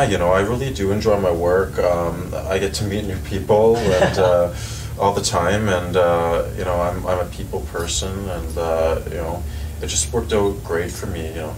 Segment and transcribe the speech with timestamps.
[0.00, 1.78] Yeah, you know, I really do enjoy my work.
[1.78, 4.54] Um, I get to meet new people and uh,
[4.98, 9.18] all the time, and uh, you know, I'm, I'm a people person, and uh, you
[9.18, 9.42] know,
[9.82, 11.28] it just worked out great for me.
[11.28, 11.54] You know.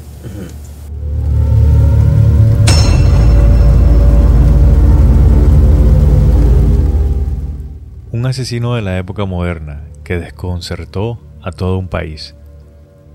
[8.10, 12.34] Un asesino de la época moderna que desconcertó a todo un país.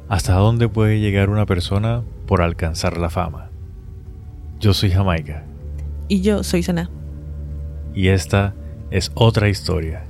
[0.07, 3.46] ¿Hasta dónde puede llegar una persona por alcanzar la fama?
[4.59, 5.43] Yo soy Jamaica
[6.07, 6.89] Y yo soy Sana.
[7.93, 8.53] y esta
[8.91, 10.03] es otra historia.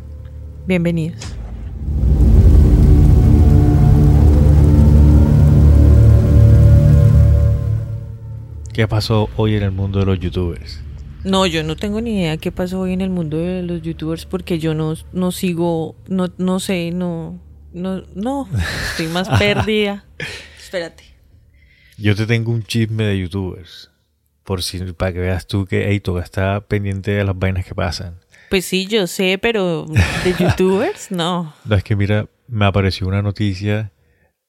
[0.68, 1.34] Bienvenidos.
[8.74, 10.82] ¿Qué pasó hoy en el mundo de los youtubers?
[11.24, 14.26] No, yo no tengo ni idea qué pasó hoy en el mundo de los youtubers
[14.26, 17.40] porque yo no, no sigo, no, no sé, no,
[17.74, 18.48] no, no,
[18.92, 20.06] estoy más perdida.
[20.60, 21.04] Espérate.
[21.98, 23.90] Yo te tengo un chisme de youtubers.
[24.48, 27.76] Por si, para que veas tú que hey, toca está pendiente de las vainas que
[27.76, 28.22] pasan.
[28.50, 29.86] Pues sí, yo sé, pero
[30.24, 31.54] de youtubers, no.
[31.66, 33.92] No, es que mira, me apareció una noticia.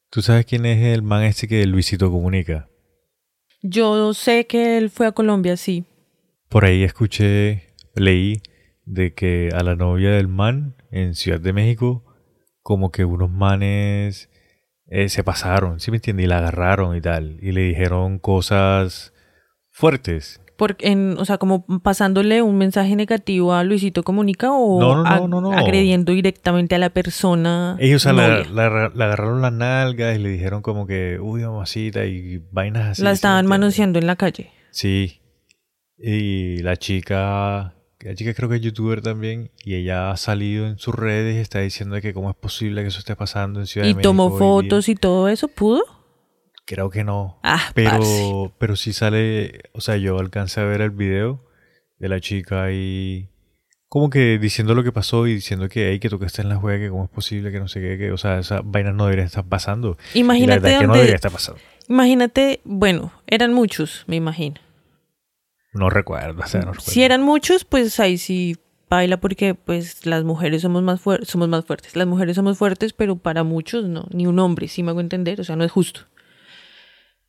[0.09, 2.69] ¿Tú sabes quién es el man este que Luisito comunica?
[3.61, 5.85] Yo sé que él fue a Colombia, sí.
[6.49, 8.41] Por ahí escuché, leí
[8.85, 12.05] de que a la novia del man en Ciudad de México,
[12.63, 14.31] como que unos manes
[14.87, 16.27] eh, se pasaron, ¿sí me entiendes?
[16.27, 17.41] Y la agarraron y tal.
[17.43, 19.13] Y le dijeron cosas
[19.79, 20.41] fuertes.
[20.57, 25.41] Porque en, o sea, como pasándole un mensaje negativo a Luisito Comunica o No, no,
[25.41, 27.77] no, agrediendo directamente a la persona.
[27.79, 31.43] Ellos o sea, la, la- la agarraron las nalgas y le dijeron como que, uy,
[31.43, 33.03] mamacita, y vainas así.
[33.03, 34.51] la ¿sí me estaban manoseando en la calle.
[34.73, 35.21] Sí.
[35.97, 40.79] Y la chica, la chica creo que es youtuber también, y ella ha salido en
[40.79, 43.85] sus redes y está diciendo que cómo es posible que eso esté pasando en Ciudad
[43.85, 44.09] de Y México.
[44.11, 44.39] tomó hoy día.
[44.39, 45.83] fotos y todo eso, ¿pudo?
[46.69, 47.39] Creo que no.
[47.43, 47.75] Ah, parce.
[47.75, 51.43] Pero, pero sí sale, o sea, yo alcancé a ver el video
[51.99, 53.31] de la chica y
[53.89, 56.79] como que diciendo lo que pasó y diciendo que hay que tocaste en la juega,
[56.85, 59.27] que cómo es posible que no sé qué, que, o sea, esas vainas no deberían
[59.27, 59.97] estar pasando.
[60.13, 61.59] La Imagínate es que no debería estar pasando.
[61.89, 64.61] Imagínate, bueno, eran muchos, me imagino.
[65.73, 66.93] No recuerdo, o sea, no recuerdo.
[66.93, 68.59] Si eran muchos, pues ahí sí
[68.91, 71.97] baila porque pues las mujeres somos más fuer- somos más fuertes.
[71.97, 75.41] Las mujeres somos fuertes, pero para muchos no, ni un hombre, si me hago entender,
[75.41, 76.03] o sea, no es justo.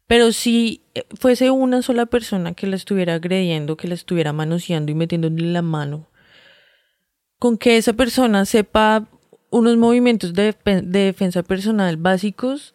[0.10, 4.92] Pero si eh, fuese una sola persona que la estuviera agrediendo, que la estuviera manoseando
[4.92, 6.10] y metiéndole la mano,
[7.38, 9.08] con que esa persona sepa
[9.52, 12.74] unos movimientos de, defe- de defensa personal básicos,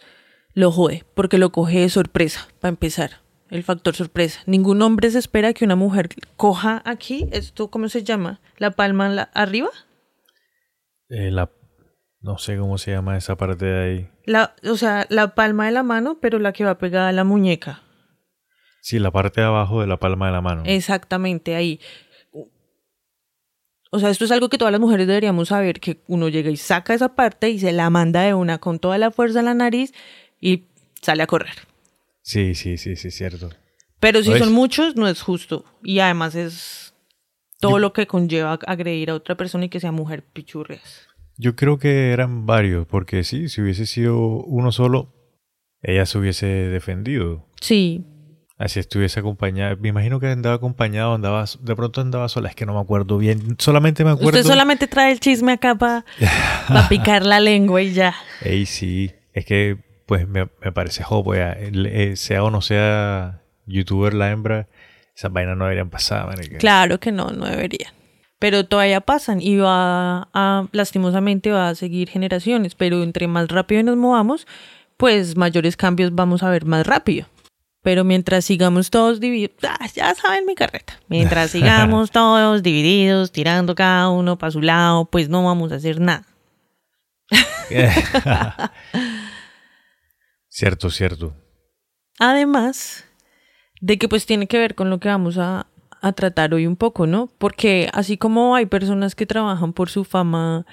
[0.52, 3.20] lo jode, porque lo coge de sorpresa, para empezar.
[3.50, 4.40] El factor sorpresa.
[4.46, 8.40] Ningún hombre se espera que una mujer coja aquí, esto, ¿cómo se llama?
[8.58, 9.70] La palma la- arriba.
[11.08, 11.50] Eh, la,
[12.20, 14.08] no sé cómo se llama esa parte de ahí.
[14.24, 17.24] La, o sea, la palma de la mano, pero la que va pegada a la
[17.24, 17.82] muñeca.
[18.80, 20.62] Sí, la parte de abajo de la palma de la mano.
[20.66, 21.80] Exactamente, ahí.
[23.90, 26.56] O sea, esto es algo que todas las mujeres deberíamos saber, que uno llega y
[26.56, 29.54] saca esa parte y se la manda de una con toda la fuerza a la
[29.54, 29.92] nariz
[30.40, 30.64] y
[31.00, 31.54] sale a correr.
[32.22, 33.50] Sí, sí, sí, sí, cierto.
[34.00, 34.40] Pero si ¿Ves?
[34.40, 35.64] son muchos, no es justo.
[35.82, 36.94] Y además es
[37.60, 41.08] todo lo que conlleva agredir a otra persona y que sea mujer pichurrias.
[41.36, 45.12] Yo creo que eran varios, porque sí, si hubiese sido uno solo,
[45.82, 47.46] ella se hubiese defendido.
[47.60, 48.04] Sí,
[48.56, 49.74] Así estuviese acompañada.
[49.76, 53.18] Me imagino que andaba acompañado, andaba, de pronto andaba sola, es que no me acuerdo
[53.18, 53.56] bien.
[53.58, 54.38] Solamente me acuerdo.
[54.38, 56.04] usted solamente trae el chisme acá para
[56.88, 58.14] picar la lengua y ya.
[58.42, 64.14] Ey, sí, es que pues me, me parece jopo, eh, sea o no sea youtuber
[64.14, 64.68] la hembra,
[65.16, 66.58] esas vainas no deberían pasar, marica.
[66.58, 67.92] Claro que no, no deberían.
[68.44, 73.82] Pero todavía pasan y va a, lastimosamente va a seguir generaciones, pero entre más rápido
[73.82, 74.46] nos movamos,
[74.98, 77.26] pues mayores cambios vamos a ver más rápido.
[77.80, 83.74] Pero mientras sigamos todos divididos, ah, ya saben mi carreta, mientras sigamos todos divididos, tirando
[83.74, 86.26] cada uno para su lado, pues no vamos a hacer nada.
[90.50, 91.34] cierto, cierto.
[92.18, 93.06] Además
[93.80, 95.66] de que pues tiene que ver con lo que vamos a,
[96.06, 97.30] a tratar hoy un poco, ¿no?
[97.38, 100.66] Porque así como hay personas que trabajan por su fama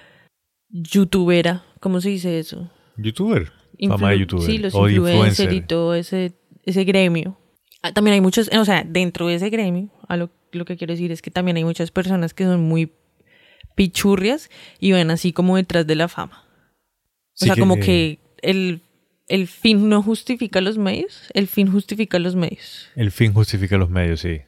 [0.70, 2.70] youtubera, ¿cómo se dice eso?
[2.98, 3.52] Youtuber.
[3.88, 4.46] Fama de Influ- youtuber.
[4.46, 5.68] Sí, los o de influencers y influencer.
[5.68, 6.34] todo ese,
[6.66, 7.38] ese gremio.
[7.82, 10.94] Ah, También hay muchos, o sea, dentro de ese gremio, a lo, lo que quiero
[10.94, 12.92] decir es que también hay muchas personas que son muy
[13.76, 14.50] pichurrias
[14.80, 16.44] y ven así como detrás de la fama.
[16.46, 18.82] O Sí sea, como que el,
[19.28, 22.90] el fin no justifica los medios, el fin justifica los medios.
[22.96, 24.42] El fin justifica los medios, sí.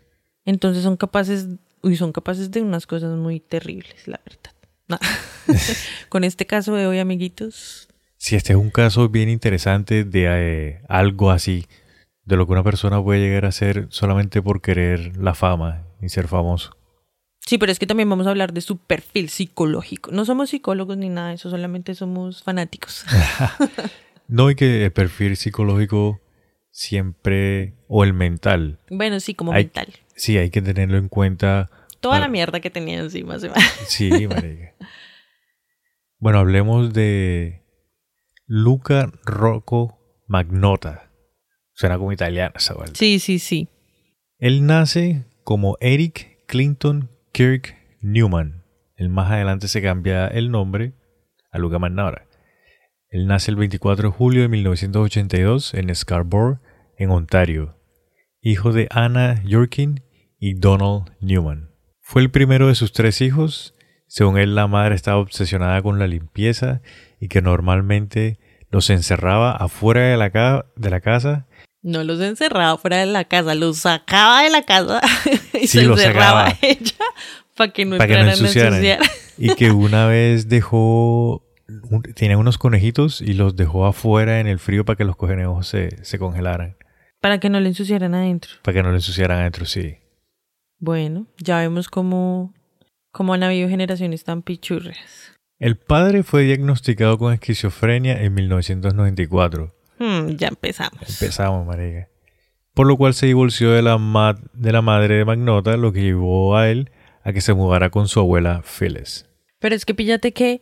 [0.45, 1.47] Entonces son capaces,
[1.81, 4.51] uy, son capaces de unas cosas muy terribles, la verdad.
[6.09, 7.87] Con este caso de hoy, amiguitos,
[8.17, 11.65] Si este es un caso bien interesante de eh, algo así.
[12.25, 16.09] de lo que una persona puede llegar a ser solamente por querer la fama y
[16.09, 16.75] ser famoso.
[17.45, 20.11] Sí, pero es que también vamos a hablar de su perfil psicológico.
[20.11, 23.03] No somos psicólogos ni nada de eso, solamente somos fanáticos.
[24.27, 26.21] no, y que el perfil psicológico
[26.71, 28.79] siempre, o el mental.
[28.89, 29.87] Bueno, sí, como Hay- mental.
[30.15, 31.69] Sí, hay que tenerlo en cuenta.
[31.99, 33.49] Toda para- la mierda que tenía encima se.
[33.87, 34.73] Sí, marica.
[36.19, 37.63] Bueno, hablemos de
[38.45, 41.09] Luca Rocco Magnota.
[41.73, 42.95] Suena como italiano esa vuelta.
[42.95, 43.67] Sí, sí, sí.
[44.37, 48.63] Él nace como Eric Clinton Kirk Newman.
[48.95, 50.93] Él más adelante se cambia el nombre
[51.51, 52.25] a Luca Magnota.
[53.09, 56.59] Él nace el 24 de julio de 1982 en Scarborough,
[56.97, 57.77] en Ontario.
[58.43, 60.03] Hijo de Anna Yorkin
[60.39, 61.69] y Donald Newman.
[62.01, 63.73] Fue el primero de sus tres hijos.
[64.07, 66.81] Según él, la madre estaba obsesionada con la limpieza
[67.19, 71.47] y que normalmente los encerraba afuera de la, ca- de la casa
[71.81, 74.99] No los encerraba fuera de la casa, los sacaba de la casa
[75.53, 76.57] y Sí, se los encerraba sacaba.
[76.61, 76.91] ella
[77.55, 78.73] para que no para que no a ensuciaran.
[78.73, 78.99] ensuciar.
[79.37, 81.45] Y que una vez dejó,
[82.15, 86.03] tenía unos conejitos y los dejó afuera en el frío para que los conejos se,
[86.03, 86.75] se congelaran,
[87.23, 88.51] Para que no le ensuciaran adentro.
[88.63, 89.95] para que no le ensuciaran adentro, sí.
[90.79, 92.53] Bueno, ya vemos cómo,
[93.13, 95.31] cómo han habido generaciones tan pichurrias.
[95.57, 99.73] El padre fue diagnosticado con esquizofrenia en 1994.
[99.99, 100.99] Hmm, ya empezamos.
[101.21, 102.09] Empezamos, marica.
[102.73, 106.01] Por lo cual se divorció de la, ma- de la madre de Magnota, lo que
[106.01, 106.91] llevó a él
[107.23, 109.29] a que se mudara con su abuela Phyllis.
[109.59, 110.61] Pero es que píllate que,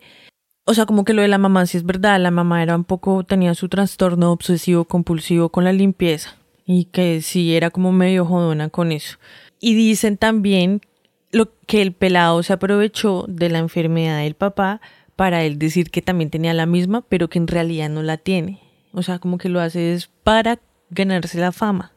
[0.65, 2.83] o sea, como que lo de la mamá sí es verdad, la mamá era un
[2.83, 6.35] poco, tenía su trastorno obsesivo compulsivo con la limpieza
[6.65, 9.17] y que sí era como medio jodona con eso.
[9.59, 10.81] Y dicen también
[11.31, 14.81] lo que el pelado se aprovechó de la enfermedad del papá
[15.15, 18.59] para él decir que también tenía la misma, pero que en realidad no la tiene.
[18.91, 20.59] O sea, como que lo hace es para
[20.89, 21.93] ganarse la fama.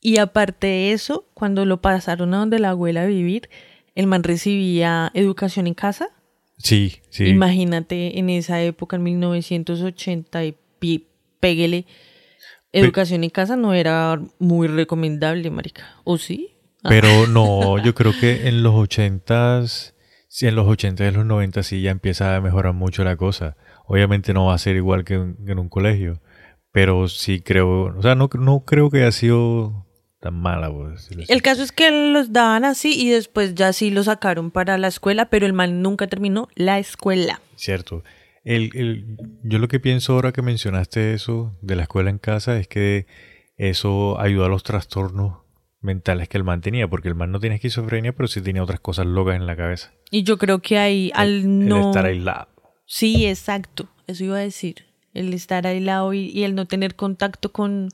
[0.00, 3.48] Y aparte de eso, cuando lo pasaron a donde la abuela a vivir,
[3.94, 6.08] el man recibía educación en casa.
[6.58, 7.24] Sí, sí.
[7.26, 10.56] Imagínate en esa época, en 1980 y
[11.40, 11.86] péguele,
[12.80, 15.84] educación en casa no era muy recomendable, marica.
[16.04, 16.56] ¿O sí?
[16.82, 19.94] Ah, Pero no, yo creo que en los ochentas,
[20.28, 23.16] sí, en los ochentas y en los noventas sí ya empieza a mejorar mucho la
[23.16, 23.56] cosa.
[23.86, 26.20] Obviamente no va a ser igual que en, en un colegio,
[26.72, 29.86] pero sí creo, o sea, no, no creo que haya sido
[30.24, 30.72] tan mala.
[31.28, 34.88] El caso es que los daban así y después ya sí lo sacaron para la
[34.88, 37.42] escuela, pero el man nunca terminó la escuela.
[37.56, 38.02] Cierto.
[38.44, 42.58] El, el- yo lo que pienso ahora que mencionaste eso de la escuela en casa
[42.58, 43.06] es que
[43.56, 45.38] eso ayudó a los trastornos
[45.80, 48.80] mentales que el man tenía, porque el man no tenía esquizofrenia, pero sí tenía otras
[48.80, 49.92] cosas locas en la cabeza.
[50.10, 51.88] Y yo creo que ahí al El no...
[51.90, 52.48] estar aislado.
[52.86, 53.88] Sí, exacto.
[54.06, 54.84] Eso iba a decir.
[55.14, 57.88] El estar aislado y, y el no tener contacto con,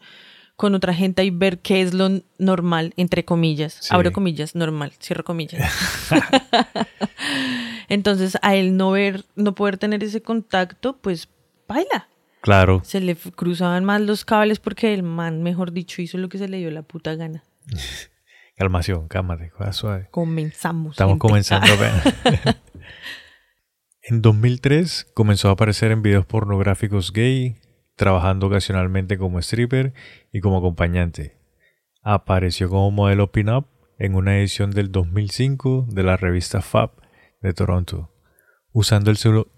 [0.56, 2.08] con otra gente y ver qué es lo
[2.38, 3.74] normal, entre comillas.
[3.80, 3.88] Sí.
[3.90, 5.60] Abro comillas, normal, cierro comillas.
[7.90, 11.28] Entonces, a él no ver, no poder tener ese contacto, pues
[11.66, 12.08] baila.
[12.40, 16.38] Claro, Se le cruzaban más los cables porque el man, mejor dicho, hizo lo que
[16.38, 17.42] se le dio la puta gana.
[18.56, 20.08] calmación, cálmate, cosa suave.
[20.12, 20.92] Comenzamos.
[20.92, 21.20] Estamos gente.
[21.20, 21.66] comenzando
[24.02, 27.56] en 2003 comenzó a aparecer en videos pornográficos gay,
[27.96, 29.94] trabajando ocasionalmente como stripper
[30.32, 31.36] y como acompañante.
[32.02, 33.66] Apareció como modelo pin-up
[33.98, 36.99] en una edición del 2005 de la revista Fab
[37.40, 38.12] de Toronto,
[38.72, 39.16] usando el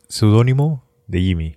[0.09, 1.57] seudónimo de Jimmy.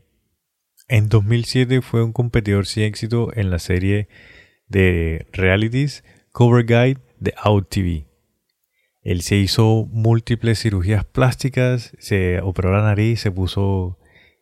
[0.88, 4.08] En 2007 fue un competidor sin éxito en la serie
[4.68, 8.08] de realities Cover Guide de Out TV.
[9.02, 14.00] Él se hizo múltiples cirugías plásticas, se operó la nariz, se puso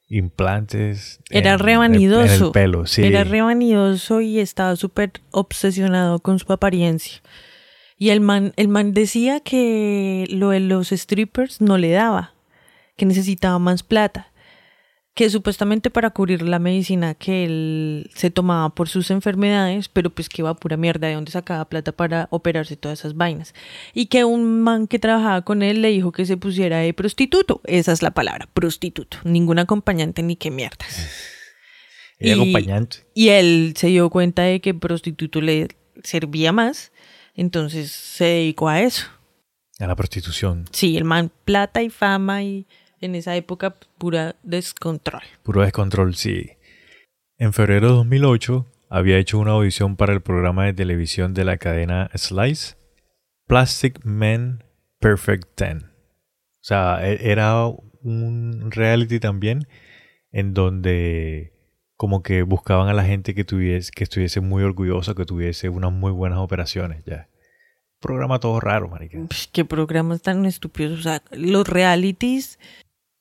[0.08, 1.20] implantes.
[1.30, 2.34] Era re en- vanidoso.
[2.36, 3.04] En el pelo, sí.
[3.04, 7.22] Era re vanidoso y estaba súper obsesionado con su apariencia.
[7.98, 12.34] Y el man, el man decía que lo de los strippers no le daba,
[12.98, 14.32] que necesitaba más plata,
[15.14, 20.28] que supuestamente para cubrir la medicina que él se tomaba por sus enfermedades, pero pues
[20.28, 23.54] que iba pura mierda de dónde sacaba plata para operarse todas esas vainas.
[23.94, 27.62] Y que un man que trabajaba con él le dijo que se pusiera de prostituto.
[27.66, 29.18] Esa es la palabra, prostituto.
[29.24, 31.12] Ningún acompañante ni qué mierdas.
[32.20, 32.98] Y- acompañante.
[33.14, 35.68] Y él se dio cuenta de que prostituto le
[36.04, 36.92] servía más,
[37.34, 39.08] entonces se dedicó a eso.
[39.80, 40.66] A la prostitución.
[40.72, 42.68] Sí, el man plata y fama y
[43.02, 45.22] en esa época pura descontrol.
[45.44, 46.52] Puro descontrol, sí.
[47.38, 51.58] En febrero de 2008 había hecho una audición para el programa de televisión de la
[51.58, 52.75] cadena Slice,
[53.48, 54.63] Plastic Men
[55.00, 55.84] Perfect 10.
[55.84, 55.88] O
[56.62, 57.66] sea, e- era
[58.04, 59.68] un reality también
[60.32, 61.53] en donde
[62.04, 65.94] como que buscaban a la gente que tuviese, que estuviese muy orgullosa, que tuviese unas
[65.94, 67.30] muy buenas operaciones, ya.
[68.02, 69.18] Programa todo raro, marica.
[69.30, 71.00] Psh, Qué programas tan estúpidos.
[71.00, 72.60] O sea, los realities.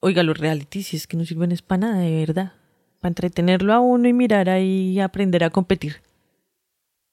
[0.01, 2.55] Oiga, los realities, si es que no sirven es para nada, de verdad.
[2.99, 6.03] Para entretenerlo a uno y mirar ahí y aprender a competir.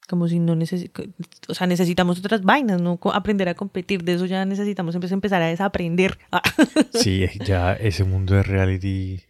[0.08, 1.12] Como si no necesitamos.
[1.50, 2.98] O sea, necesitamos otras vainas, ¿no?
[3.14, 4.04] Aprender a competir.
[4.04, 6.18] De eso ya necesitamos empe- empezar a desaprender.
[6.32, 6.42] Ah.
[6.94, 9.22] Sí, ya ese mundo de reality,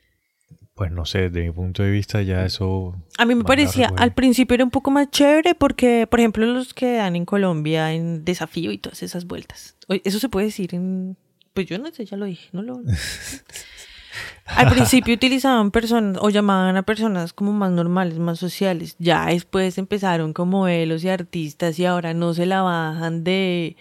[0.79, 2.95] pues no sé, desde mi punto de vista ya eso...
[3.17, 6.73] A mí me parecía, al principio era un poco más chévere porque, por ejemplo, los
[6.73, 9.75] que dan en Colombia en desafío y todas esas vueltas.
[9.89, 11.17] Eso se puede decir en...
[11.53, 12.79] Pues yo no sé, ya lo dije, no lo...
[14.45, 18.95] Al principio utilizaban personas o llamaban a personas como más normales, más sociales.
[18.99, 23.75] Ya después empezaron como modelos y artistas y ahora no se la bajan de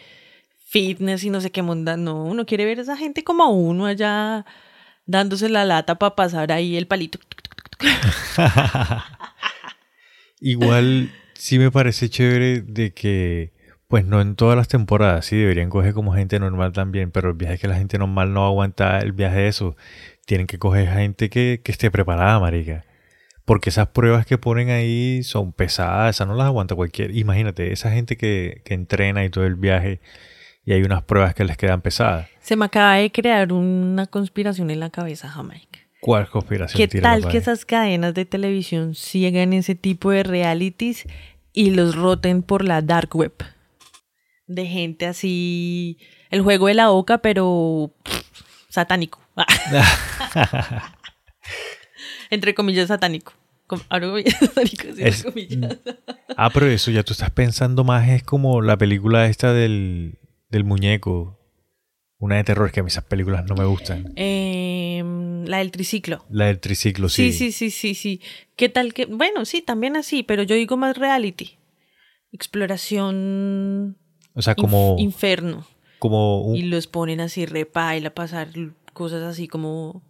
[0.65, 1.97] fitness y no sé qué monda.
[1.97, 4.45] No, uno quiere ver a esa gente como a uno allá
[5.09, 7.19] dándose la lata para pasar ahí el palito.
[10.41, 13.53] Igual sí me parece chévere de que,
[13.89, 17.35] pues no en todas las temporadas, sí deberían coger como gente normal también, pero el
[17.37, 19.77] viaje es que la gente normal no aguanta el viaje de eso.
[20.27, 22.85] Tienen que coger gente que, que esté preparada, marica.
[23.47, 27.17] Porque esas pruebas que ponen ahí son pesadas, esas no las aguanta cualquier.
[27.17, 30.01] Imagínate, esa gente que, que entrena y todo el viaje,
[30.69, 32.29] y hay unas pruebas que les quedan pesadas.
[32.43, 35.79] Se me acaba de crear una conspiración en la cabeza, Jamaica.
[36.03, 41.07] ¿Cuál conspiración ¿Qué tal que esas cadenas de televisión sigan ese tipo de realities
[41.55, 43.33] y los roten por la dark web?
[44.47, 45.97] De gente así,
[46.29, 48.21] el juego de la boca, pero pff,
[48.69, 49.23] satánico.
[52.31, 53.33] entre comillas, satánico.
[53.67, 55.79] Com- Abro comillas, satánico, sí, entre Es- comillas.
[56.37, 60.19] Ah, pero eso ya tú estás pensando más, es como la película esta del,
[60.49, 61.35] del muñeco.
[62.21, 64.13] Una de terror, que a mí esas películas no me gustan.
[64.17, 66.25] Em, la del triciclo.
[66.31, 67.31] La del triciclo, sí.
[67.33, 68.21] Sí, sí, sí, sí, sí.
[68.57, 69.07] ¿Qué tal que?
[69.07, 71.59] Bueno, sí, también así, pero yo digo más reality.
[72.33, 73.97] Exploración
[74.35, 75.67] O sea, inf- como, inferno.
[76.01, 78.49] como un- Y los ponen así repaila, pasar
[78.93, 80.03] cosas así como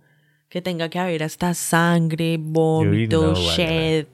[0.49, 4.07] que tenga que haber hasta sangre, vómito, no, shed.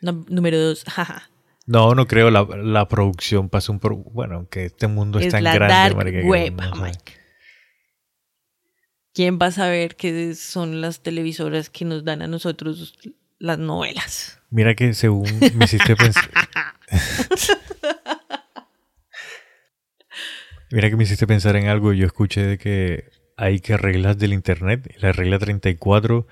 [0.00, 1.30] No- número dos, jaja.
[1.66, 2.30] No, no creo.
[2.30, 3.80] La, la producción pasa un...
[3.80, 6.82] pro- Bueno, que este mundo es, Es tan la grande, dark web, no sé.
[6.82, 7.12] Mike.
[9.12, 12.94] ¿Quién va a saber qué son las televisoras que nos dan a nosotros
[13.38, 14.40] las novelas?
[14.50, 16.30] Mira que según me hiciste pensar...
[20.70, 21.92] Mira que me hiciste pensar en algo.
[21.92, 24.92] Yo escuché de que hay que reglas del internet.
[24.96, 26.26] y La regla 34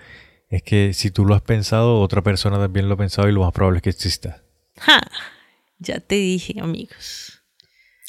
[0.49, 3.41] es que si tú lo has pensado, otra persona también lo ha pensado y lo
[3.43, 4.44] más probable es que exista.
[4.79, 5.01] Ja,
[5.79, 7.43] ya te dije, amigos.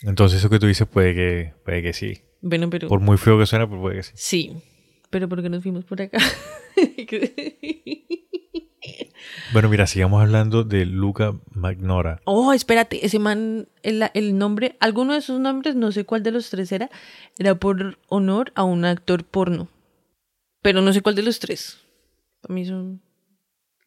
[0.03, 2.21] Entonces eso que tú dices puede que, puede que sí.
[2.41, 2.87] Bueno, pero...
[2.87, 4.11] Por muy feo que suene, pues puede que sí.
[4.15, 4.57] Sí,
[5.09, 6.17] pero ¿por qué nos fuimos por acá?
[9.53, 12.21] Bueno, mira, sigamos hablando de Luca Magnora.
[12.25, 16.31] oh, espérate, ese man, el, el nombre, alguno de sus nombres, no sé cuál de
[16.31, 16.89] los tres era,
[17.37, 19.69] era por honor a un actor porno.
[20.61, 21.77] Pero no sé cuál de los tres.
[22.47, 23.01] A mí son...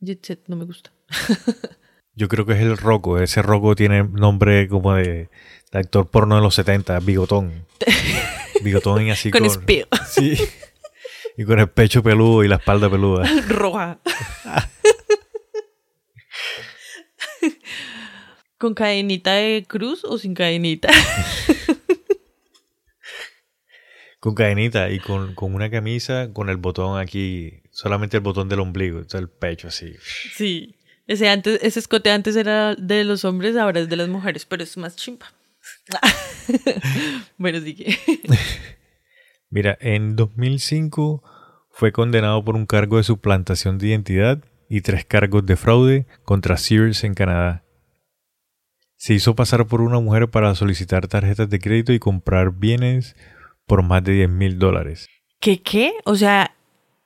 [0.01, 0.93] Jet Set no me gusta.
[2.19, 3.21] Yo creo que es el Rocco.
[3.21, 5.29] Ese Rocco tiene nombre como de,
[5.71, 7.65] de actor porno de los 70, bigotón.
[8.65, 9.51] Bigotón y así Con con...
[9.51, 9.87] espeo.
[10.09, 10.37] Sí.
[11.37, 13.25] Y con el pecho peludo y la espalda peluda.
[13.49, 14.01] Roja.
[18.59, 20.89] ¿Con cadenita de cruz o sin cadenita?
[24.19, 28.59] Con cadenita y con, con una camisa con el botón aquí, solamente el botón del
[28.59, 29.95] ombligo, o sea, el pecho así.
[30.35, 30.78] Sí.
[31.09, 34.63] Ese, antes, ese escote antes era de los hombres, ahora es de las mujeres, pero
[34.63, 35.33] es más chimpa.
[37.39, 37.99] bueno, sí que.
[39.51, 41.23] Mira, en 2005
[41.71, 46.59] fue condenado por un cargo de suplantación de identidad y tres cargos de fraude contra
[46.59, 47.65] Sears en Canadá.
[48.97, 53.17] Se hizo pasar por una mujer para solicitar tarjetas de crédito y comprar bienes
[53.65, 55.09] por más de 10 mil dólares.
[55.41, 55.95] ¿Qué qué?
[56.05, 56.55] O sea,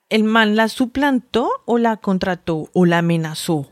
[0.09, 3.72] ¿el man la suplantó o la contrató o la amenazó?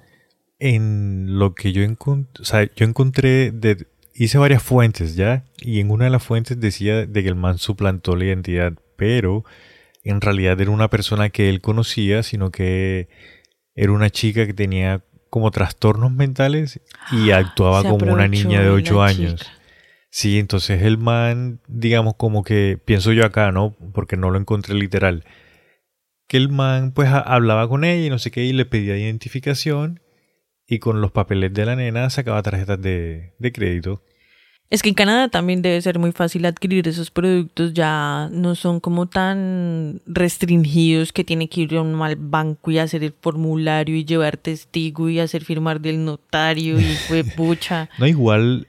[0.60, 5.80] En lo que yo encontré, o sea, yo encontré, de, hice varias fuentes ya, y
[5.80, 9.44] en una de las fuentes decía de que el man suplantó la identidad, pero
[10.04, 13.08] en realidad era una persona que él conocía, sino que
[13.74, 16.80] era una chica que tenía como trastornos mentales
[17.12, 19.36] y actuaba Ah, Se como una niña de la 8 años.
[19.40, 19.52] chica.
[20.10, 23.76] Sí, entonces el man, digamos como que, pienso yo acá, ¿no?
[23.94, 25.24] Porque no lo encontré literal.
[26.26, 28.96] Que el man pues ha- hablaba con ella y no sé qué y le pedía
[28.98, 30.00] identificación
[30.70, 34.02] y con los papeles de la nena sacaba tarjetas de, de crédito.
[34.70, 38.78] Es que en Canadá también debe ser muy fácil adquirir esos productos, ya no son
[38.78, 43.96] como tan restringidos que tiene que ir a un mal banco y hacer el formulario
[43.96, 47.90] y llevar testigo y hacer firmar del notario y fue pucha.
[47.98, 48.68] No, igual,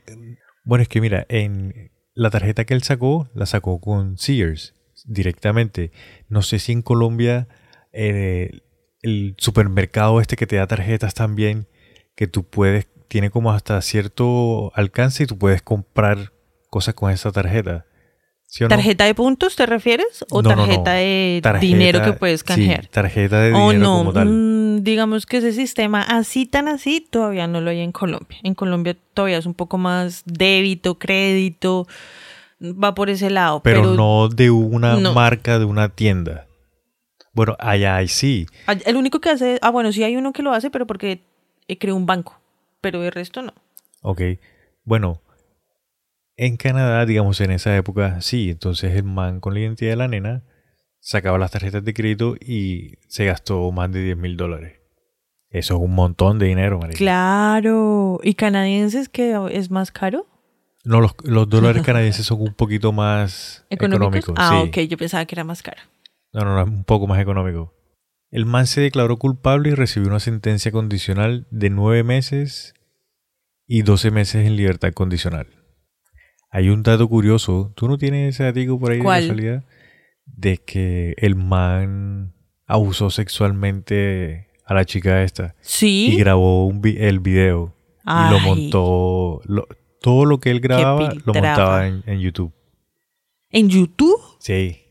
[0.64, 4.74] bueno, es que mira, en la tarjeta que él sacó, la sacó con Sears
[5.06, 5.92] directamente.
[6.30, 7.48] No sé si en Colombia
[7.94, 8.62] eh,
[9.04, 11.68] el supermercado este que te da tarjetas también,
[12.22, 16.32] que tú puedes tiene como hasta cierto alcance y tú puedes comprar
[16.70, 17.86] cosas con esa tarjeta.
[18.46, 18.68] ¿Sí no?
[18.68, 20.24] ¿Tarjeta de puntos te refieres?
[20.30, 20.66] ¿O No, no, no.
[20.68, 22.84] tarjeta de Tarjeta- dinero que puedes canjear?
[22.84, 24.28] Sí, tarjeta de O dinero no, como tal.
[24.30, 28.38] mm, digamos que ese sistema así tan así todavía no lo hay en Colombia.
[28.44, 31.88] En Colombia todavía es un poco más débito, crédito,
[32.62, 33.64] va por ese lado.
[33.64, 36.46] pero, Pero, no de una marca de una tienda.
[37.34, 38.46] Bueno, allá hay sí.
[38.68, 41.24] Ay- El único que hace, ah bueno, sí hay uno que lo hace, pero porque
[41.78, 42.40] creó un banco,
[42.82, 43.54] pero el resto no.
[44.02, 44.22] Ok.
[44.84, 45.22] Bueno,
[46.38, 48.50] en Canadá, digamos, en esa época, sí.
[48.50, 50.44] Entonces el man con la identidad de la nena
[51.00, 54.80] sacaba las tarjetas de crédito y se gastó más de 10 mil dólares.
[55.50, 56.98] Eso es un montón de dinero, marica.
[56.98, 58.20] Claro.
[58.24, 60.26] ¿Y canadienses que es más caro?
[60.84, 64.30] No, los, los dólares canadienses son un poquito más ¿Económicos?
[64.30, 64.36] económicos.
[64.38, 64.70] ah, sí.
[64.70, 65.82] ok, yo pensaba que era más caro.
[66.34, 67.74] No, no, no, un poco más económico.
[68.32, 72.74] El man se declaró culpable y recibió una sentencia condicional de nueve meses
[73.68, 75.48] y 12 meses en libertad condicional.
[76.50, 79.22] Hay un dato curioso, ¿tú no tienes ese dato por ahí ¿Cuál?
[79.22, 79.64] de casualidad?
[80.26, 82.34] De que el man
[82.68, 86.16] abusó sexualmente a la chica esta y Sí.
[86.18, 88.46] grabó un vi- el video y lo Ay.
[88.46, 89.68] montó, lo-
[90.02, 92.54] todo lo que él grababa lo montaba en, en YouTube.
[93.50, 94.20] ¿En YouTube?
[94.40, 94.82] Sí,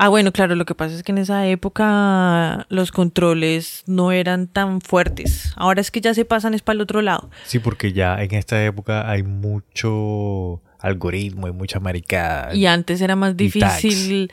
[0.00, 4.46] Ah, bueno, claro, lo que pasa es que en esa época los controles no eran
[4.46, 5.52] tan fuertes.
[5.56, 7.30] Ahora es que ya se pasan es para el otro lado.
[7.44, 12.54] Sí, porque ya en esta época hay mucho algoritmo y mucha maricada.
[12.54, 14.30] Y antes era más difícil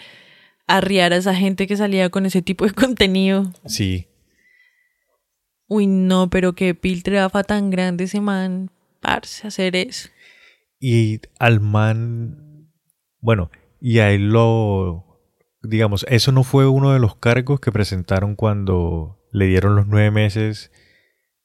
[0.68, 3.52] arriar a esa gente que salía con ese tipo de contenido.
[3.66, 4.08] Sí,
[5.68, 8.70] Uy, no, pero qué piltrafa tan grande ese man,
[9.02, 10.10] parce, hacer eso.
[10.80, 12.70] y al man,
[13.20, 13.50] bueno,
[13.82, 15.05] y a él lo,
[15.68, 20.12] digamos, eso no fue uno de los cargos que presentaron cuando le dieron los nueve
[20.12, 20.72] meses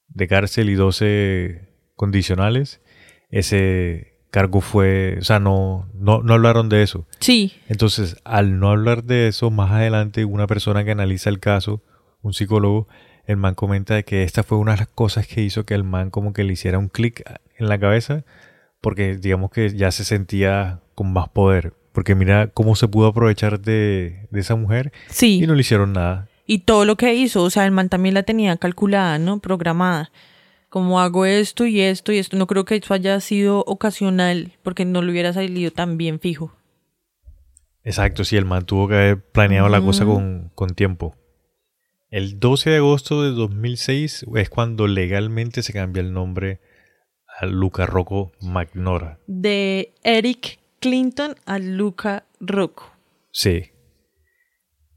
[0.07, 2.81] de cárcel y 12 condicionales.
[3.29, 7.05] Ese cargo fue, o sea, no, no, no hablaron de eso.
[7.19, 11.83] Sí, Entonces, al no hablar de eso, más adelante una persona que analiza el caso,
[12.21, 12.87] un psicólogo,
[13.25, 15.83] el man comenta de que esta fue una de las cosas que hizo que el
[15.83, 17.23] man como que le hiciera un clic
[17.57, 18.23] en la cabeza,
[18.81, 21.73] porque digamos que ya se sentía con más poder.
[21.91, 25.43] Porque mira cómo se pudo aprovechar de, de esa mujer sí.
[25.43, 26.27] y no le hicieron nada.
[26.45, 29.39] Y todo lo que hizo, o sea, el man también la tenía calculada, ¿no?
[29.39, 30.11] Programada.
[30.69, 32.37] Como hago esto y esto y esto.
[32.37, 36.53] No creo que eso haya sido ocasional, porque no le hubiera salido tan bien fijo.
[37.83, 41.15] Exacto, sí, el man tuvo que haber planeado la cosa con, con tiempo.
[42.09, 46.59] El 12 de agosto de 2006 es cuando legalmente se cambia el nombre
[47.39, 49.19] a Luca Rocco Magnora.
[49.27, 52.91] De Eric Clinton a Luca Rocco.
[53.31, 53.69] Sí.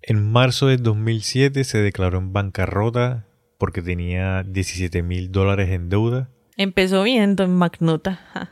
[0.00, 3.26] En marzo de 2007 se declaró en bancarrota
[3.58, 8.20] porque tenía 17 mil dólares en deuda Empezó bien Don Magnota.
[8.32, 8.50] ja.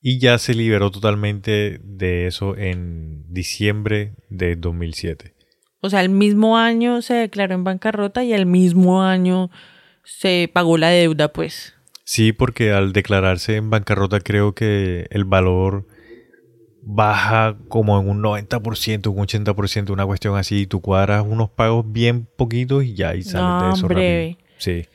[0.00, 5.34] y ya se liberó totalmente de eso en diciembre de 2007.
[5.80, 9.50] O sea, el mismo año se declaró en bancarrota y el mismo año
[10.02, 11.74] se pagó la deuda, pues.
[12.04, 15.86] Sí, porque al declararse en bancarrota creo que el valor
[16.86, 21.84] baja como en un 90%, un 80%, una cuestión así, y tú cuadras unos pagos
[21.90, 24.36] bien poquitos y ya y sales No, de eso breve.
[24.38, 24.48] rápido.
[24.58, 24.86] Sí.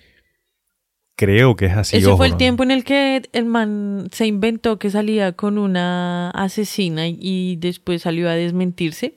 [1.16, 1.98] Creo que es así.
[1.98, 2.38] Ese ojo, fue el ¿no?
[2.38, 7.56] tiempo en el que el man se inventó que salía con una asesina y- y
[7.58, 9.16] después salió a desmentirse.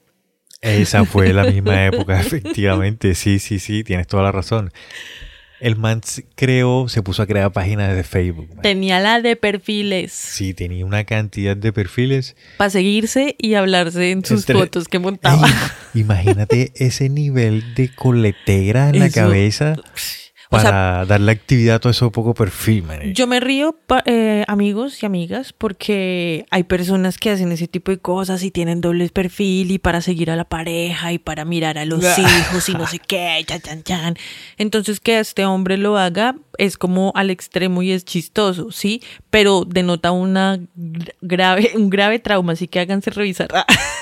[0.60, 3.14] Esa fue la misma época, efectivamente.
[3.14, 4.70] Sí, sí, sí, tienes toda la razón.
[5.62, 6.00] El man
[6.34, 8.48] creó, se puso a crear páginas de Facebook.
[8.48, 8.62] man.
[8.62, 12.34] Tenía la de perfiles Sí, tenía una cantidad de perfiles.
[12.56, 15.48] para seguirse y hablarse en sus Entre- fotos que montaba.
[15.94, 19.20] Imagínate ese nivel de coletera en la Eso-
[20.52, 23.00] cabeza O sea, para darle actividad a todo eso poco perfil, man.
[23.14, 27.98] Yo me río, eh, amigos y amigas, porque hay personas que hacen ese tipo de
[27.98, 31.84] cosas y tienen doble perfil y para seguir a la pareja y para mirar a
[31.84, 34.14] los hijos y no sé qué, chan, chan, chan.
[34.58, 39.02] Entonces que este hombre lo haga es como al extremo y es chistoso, ¿sí?
[39.30, 43.48] Pero denota una gra- grave, un grave trauma, así que háganse revisar.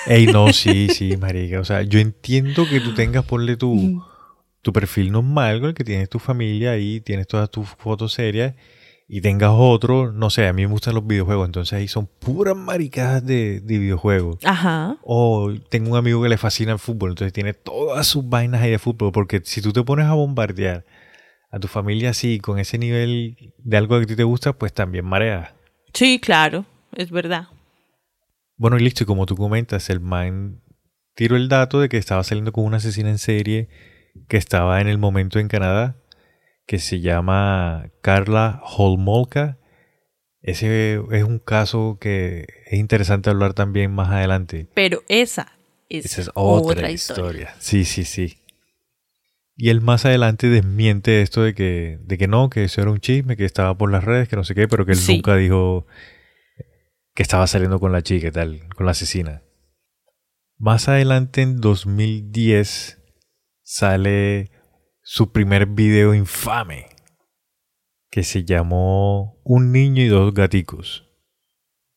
[0.07, 1.61] Ey, no, sí, sí, marica.
[1.61, 4.05] O sea, yo entiendo que tú tengas, ponle tu,
[4.63, 8.55] tu perfil normal con el que tienes tu familia ahí, tienes todas tus fotos serias
[9.13, 12.57] y tengas otro, no sé, a mí me gustan los videojuegos, entonces ahí son puras
[12.57, 14.39] maricadas de, de videojuegos.
[14.45, 14.99] Ajá.
[15.03, 18.71] O tengo un amigo que le fascina el fútbol, entonces tiene todas sus vainas ahí
[18.71, 20.85] de fútbol, porque si tú te pones a bombardear
[21.51, 24.73] a tu familia así, con ese nivel de algo que a ti te gusta, pues
[24.73, 25.57] también marea.
[25.93, 27.49] Sí, claro, es verdad.
[28.57, 30.61] Bueno, y listo, y como tú comentas, el man
[31.17, 33.69] tiró el dato de que estaba saliendo con una asesina en serie
[34.29, 35.97] que estaba en el momento en Canadá,
[36.67, 39.59] que se llama Carla Holmolka.
[40.43, 44.69] Ese es un caso que es interesante hablar también más adelante.
[44.75, 45.53] Pero esa
[45.89, 47.55] es, Esa es otra, historia.
[47.59, 48.39] Sí, sí, sí.
[49.57, 53.01] Y él más adelante desmiente esto de que, de que no, que eso era un
[53.01, 55.17] chisme, que estaba por las redes, que no sé qué, pero que él Sí.
[55.17, 55.87] nunca dijo
[57.15, 59.43] que estaba saliendo con la chica y tal, con la asesina.
[60.57, 63.00] Más adelante, en 2010,
[63.75, 64.51] sale
[65.01, 66.87] su primer video infame,
[68.11, 71.07] que se llamó Un niño y dos gaticos.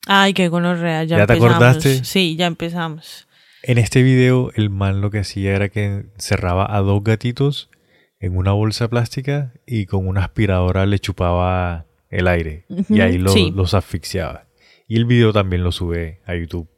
[0.05, 2.03] Ay, qué gonorrea, ya, ¿Ya te acordaste?
[2.03, 3.27] Sí, ya empezamos.
[3.63, 7.71] En este video, el man lo que hacía era que encerraba a dos gatitos
[8.19, 12.65] en una bolsa plástica y con una aspiradora le chupaba el aire.
[12.87, 13.51] Y ahí lo- sí.
[13.55, 14.45] los asfixiaba.
[14.87, 16.69] Y el video también lo sube a YouTube.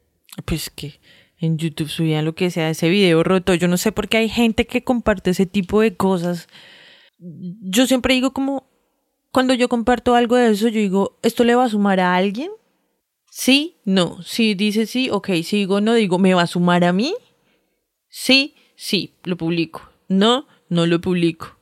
[0.46, 1.00] Pues que
[1.38, 3.54] en YouTube subían lo que sea, ese video roto.
[3.54, 6.48] Yo no sé por qué hay gente que comparte ese tipo de cosas.
[7.18, 8.68] Yo siempre digo como,
[9.32, 12.50] cuando yo comparto algo de eso, yo digo, ¿esto le va a sumar a alguien?
[13.30, 14.22] Sí, no.
[14.22, 17.14] Si dice sí, ok, si digo no, digo, ¿me va a sumar a mí?
[18.08, 19.82] Sí, sí, lo publico.
[20.08, 21.56] No, no lo publico.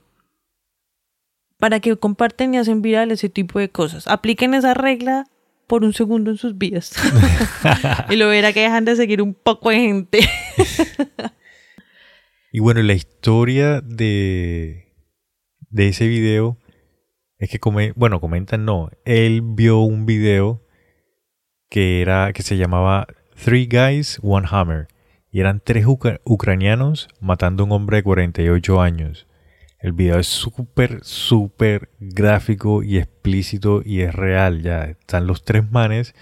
[1.59, 4.07] Para que comparten y hacen viral ese tipo de cosas.
[4.07, 5.27] Apliquen esa regla
[5.67, 6.93] por un segundo en sus vidas.
[8.11, 10.21] y lo verá que dejan de seguir un poco de gente.
[12.53, 14.93] Y bueno, la historia de,
[15.71, 16.57] de ese video
[17.39, 18.91] es que, come- bueno, comentan no.
[19.05, 20.63] Él vio un video
[21.69, 23.09] que era que se llamaba
[23.45, 24.87] Three Guys, One Hammer.
[25.33, 29.27] Y eran tres ucra- ucranianos matando a un hombre de 48 años.
[29.85, 34.63] El video es súper, súper gráfico y explícito y es real.
[34.63, 36.15] Ya están los tres manes,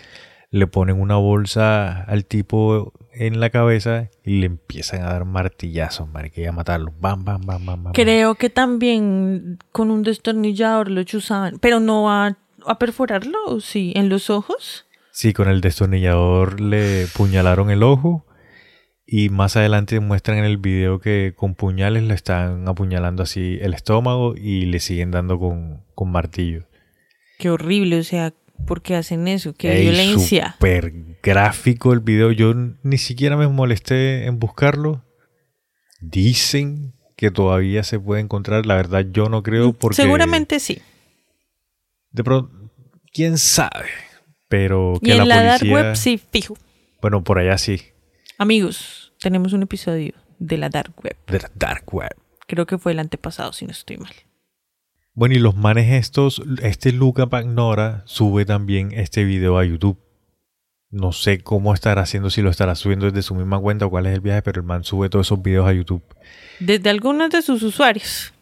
[0.50, 6.08] le ponen una bolsa al tipo en la cabeza y le empiezan a dar martillazos,
[6.08, 6.92] marica, y a matarlo.
[6.98, 7.92] Bam, bam, bam, bam, bam.
[7.92, 13.92] Creo que también con un destornillador lo chuzaban, pero no a, a perforarlo, ¿o sí,
[13.94, 14.86] en los ojos.
[15.12, 18.26] Sí, con el destornillador le puñalaron el ojo
[19.14, 23.74] y más adelante muestran en el video que con puñales le están apuñalando así el
[23.74, 26.64] estómago y le siguen dando con, con martillo.
[27.38, 28.32] Qué horrible, o sea,
[28.66, 29.52] ¿por qué hacen eso?
[29.52, 30.52] Qué Ey, violencia.
[30.54, 32.32] Súper gráfico el video.
[32.32, 35.04] Yo ni siquiera me molesté en buscarlo.
[36.00, 38.64] Dicen que todavía se puede encontrar.
[38.64, 39.96] La verdad, yo no creo porque.
[39.96, 40.78] Seguramente sí.
[42.12, 42.50] De pronto,
[43.12, 43.90] quién sabe.
[44.48, 45.74] Pero que Y en la, la dark policía.
[45.82, 46.56] web sí, fijo.
[47.02, 47.82] Bueno, por allá sí.
[48.38, 51.16] Amigos, tenemos un episodio de la dark web.
[51.28, 52.14] De la dark web.
[52.48, 54.12] Creo que fue el antepasado, si no estoy mal.
[55.14, 59.98] Bueno, y los manes estos, este Luca Pagnora sube también este video a YouTube.
[60.90, 64.06] No sé cómo estará haciendo, si lo estará subiendo desde su misma cuenta o cuál
[64.06, 66.02] es el viaje, pero el man sube todos esos videos a YouTube.
[66.58, 68.34] Desde algunos de sus usuarios.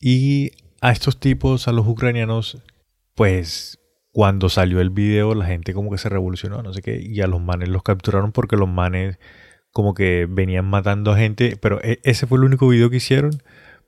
[0.00, 2.58] Y a estos tipos, a los ucranianos,
[3.14, 3.78] pues
[4.12, 7.26] cuando salió el video la gente como que se revolucionó, no sé qué, y a
[7.26, 9.18] los manes los capturaron porque los manes
[9.78, 13.40] como que venían matando a gente, pero e- ese fue el único video que hicieron,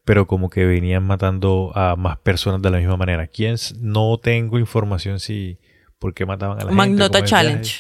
[0.05, 3.27] pero como que venían matando a más personas de la misma manera.
[3.27, 3.57] ¿Quién?
[3.81, 5.59] No tengo información si
[5.99, 6.77] por qué mataban a la gente.
[6.77, 7.29] Magnota viaje.
[7.29, 7.75] Challenge.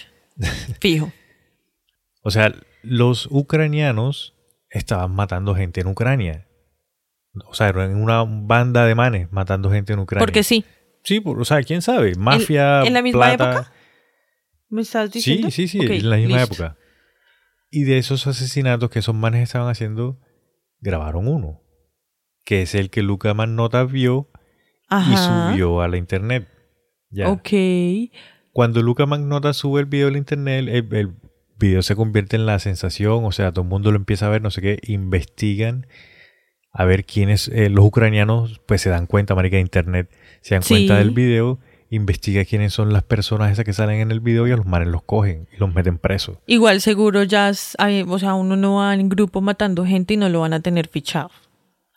[0.81, 1.12] Fijo.
[2.23, 4.35] O sea, los ucranianos
[4.70, 6.49] estaban matando gente en Ucrania.
[7.46, 10.27] O sea, eran una banda de manes matando gente en Ucrania.
[10.27, 10.64] Porque sí.
[11.05, 12.16] Sí, por- o sea, quién sabe.
[12.16, 13.53] Mafia, en la misma plata.
[13.53, 13.73] época?
[14.68, 15.51] ¿Me estás Sí, diciendo?
[15.53, 16.55] sí, sí, Ok, en la misma listo.
[16.55, 16.77] época.
[17.70, 20.18] Y de esos asesinatos que esos manes estaban haciendo,
[20.80, 21.62] grabaron uno.
[22.44, 24.28] Que es el que Luca Manota vio
[24.90, 26.48] y subió a la internet.
[27.11, 27.28] Ya.
[27.30, 27.48] Ok.
[28.52, 31.14] Cuando Luca Magnota sube el video a la internet, el, el
[31.59, 34.42] video se convierte en la sensación, o sea, todo el mundo lo empieza a ver,
[34.42, 35.87] no sé qué, investigan
[36.72, 40.62] a ver quiénes, eh, los ucranianos, pues se dan cuenta, marica, de internet, se dan
[40.62, 40.74] Sí.
[40.74, 41.61] cuenta del video,
[41.92, 44.88] investiga quiénes son las personas esas que salen en el video y a los manes
[44.88, 46.38] los cogen y los meten presos.
[46.46, 50.29] Igual seguro ya, hay- o sea, uno no va en grupo matando gente y no
[50.29, 51.31] lo van a tener fichado.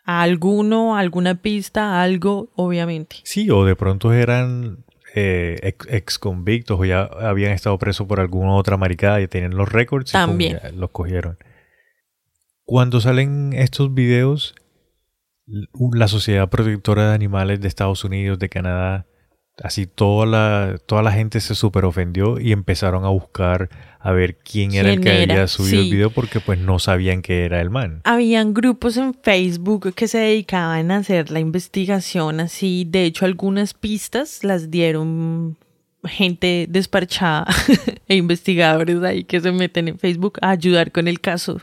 [0.06, 3.18] A alguno, a alguna pista, a algo, obviamente.
[3.24, 4.84] Sí, o de pronto eran
[5.16, 9.56] eh, ex, ex convictos o ya habían estado presos por alguna otra maricada y tenían
[9.56, 10.60] los récords y También.
[10.76, 11.38] los cogieron.
[12.66, 14.56] Cuando salen estos videos,
[15.46, 19.06] la Sociedad Protectora de Animales de Estados Unidos, de Canadá,
[19.62, 24.38] Así toda la, toda la gente se super ofendió y empezaron a buscar a ver
[24.40, 25.34] quién era el ¿Quién que era?
[25.36, 28.02] había subido el video porque pues no sabían que era el man.
[28.04, 32.88] Habían grupos en Facebook que se dedicaban a hacer la investigación así.
[32.90, 35.58] De hecho, algunas pistas las dieron
[36.04, 37.46] gente desparchada
[38.08, 41.62] e investigadores ahí que se meten en Facebook a ayudar con el caso.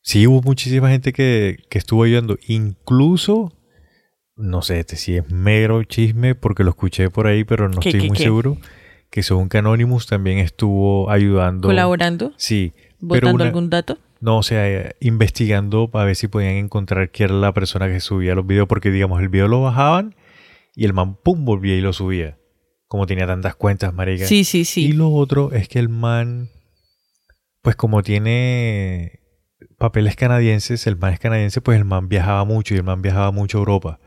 [0.00, 2.38] Sí, hubo muchísima gente que, que estuvo ayudando.
[2.48, 3.52] Incluso,
[4.42, 7.88] no sé este si es mero chisme porque lo escuché por ahí, pero no ¿Qué,
[7.90, 8.24] estoy qué, muy qué?
[8.24, 8.58] seguro.
[9.10, 11.68] Que según que Anonymous también estuvo ayudando.
[11.68, 12.72] Colaborando, Sí.
[13.00, 13.98] una- algún dato.
[14.20, 18.34] No, o sea, investigando para ver si podían encontrar quién era la persona que subía
[18.34, 20.14] los videos, porque digamos, el video lo bajaban
[20.76, 22.38] y el man pum volvía y lo subía.
[22.86, 24.26] Como tenía tantas cuentas, marica.
[24.26, 24.92] Sí, sí, Y sí.
[24.92, 26.50] lo otro es que el man,
[27.62, 29.20] pues como tiene
[29.78, 33.30] papeles canadienses, el man es canadiense, pues el man viajaba mucho y el man viajaba
[33.32, 33.98] mucho a Europa.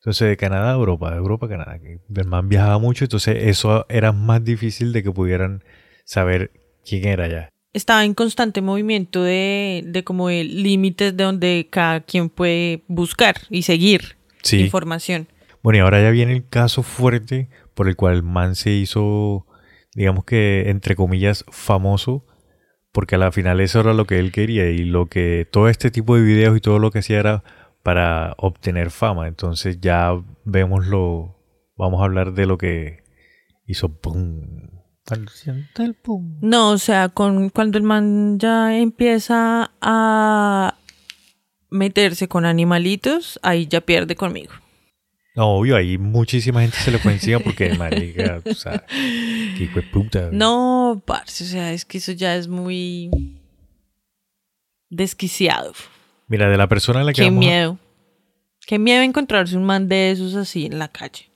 [0.00, 1.78] Entonces de Canadá a Europa, de Europa a Canadá.
[1.78, 5.62] que El man viajaba mucho, entonces eso era más difícil de que pudieran
[6.04, 6.50] saber
[6.84, 7.50] quién era ya.
[7.72, 13.36] Estaba en constante movimiento de, de como de límites de donde cada quien puede buscar
[13.50, 14.60] y seguir Sí.
[14.60, 15.28] información.
[15.62, 19.46] Bueno, y ahora ya viene el caso fuerte por el cual el man se hizo,
[19.94, 22.24] digamos que, entre comillas, famoso,
[22.90, 25.90] porque a la final eso era lo que él quería y lo que todo este
[25.90, 27.44] tipo de videos y todo lo que hacía era
[27.82, 29.28] para obtener fama.
[29.28, 30.12] Entonces ya
[30.44, 31.36] vemos lo,
[31.76, 33.02] vamos a hablar de lo que
[33.66, 34.68] hizo pum.
[36.40, 40.74] No, o sea, con, cuando el man ya empieza a
[41.68, 44.52] meterse con animalitos, ahí ya pierde conmigo.
[45.34, 49.80] No, obvio, ahí muchísima gente se le fue encima porque, marica, o sea, qué hijo
[49.80, 50.28] de puta.
[50.32, 53.10] No, parce, o sea, es que eso ya es muy
[54.88, 55.72] desquiciado.
[56.30, 57.78] Mira, de la persona a la que Qué vamos a- miedo.
[58.66, 61.28] Qué miedo encontrarse un man de esos así en la calle.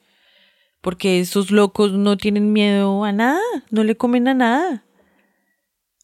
[0.80, 4.84] Porque esos locos no tienen miedo a nada, no le comen a nada.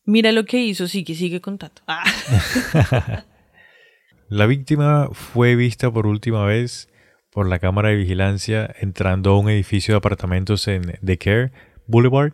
[0.05, 1.83] Mira lo que hizo, sigue, sigue contando.
[1.87, 2.03] Ah.
[4.29, 6.89] La víctima fue vista por última vez
[7.31, 11.53] por la cámara de vigilancia entrando a un edificio de apartamentos en Decatur
[11.87, 12.33] Boulevard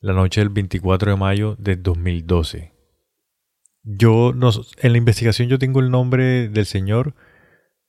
[0.00, 2.73] la noche del 24 de mayo de 2012.
[3.84, 7.14] Yo no, en la investigación yo tengo el nombre del señor,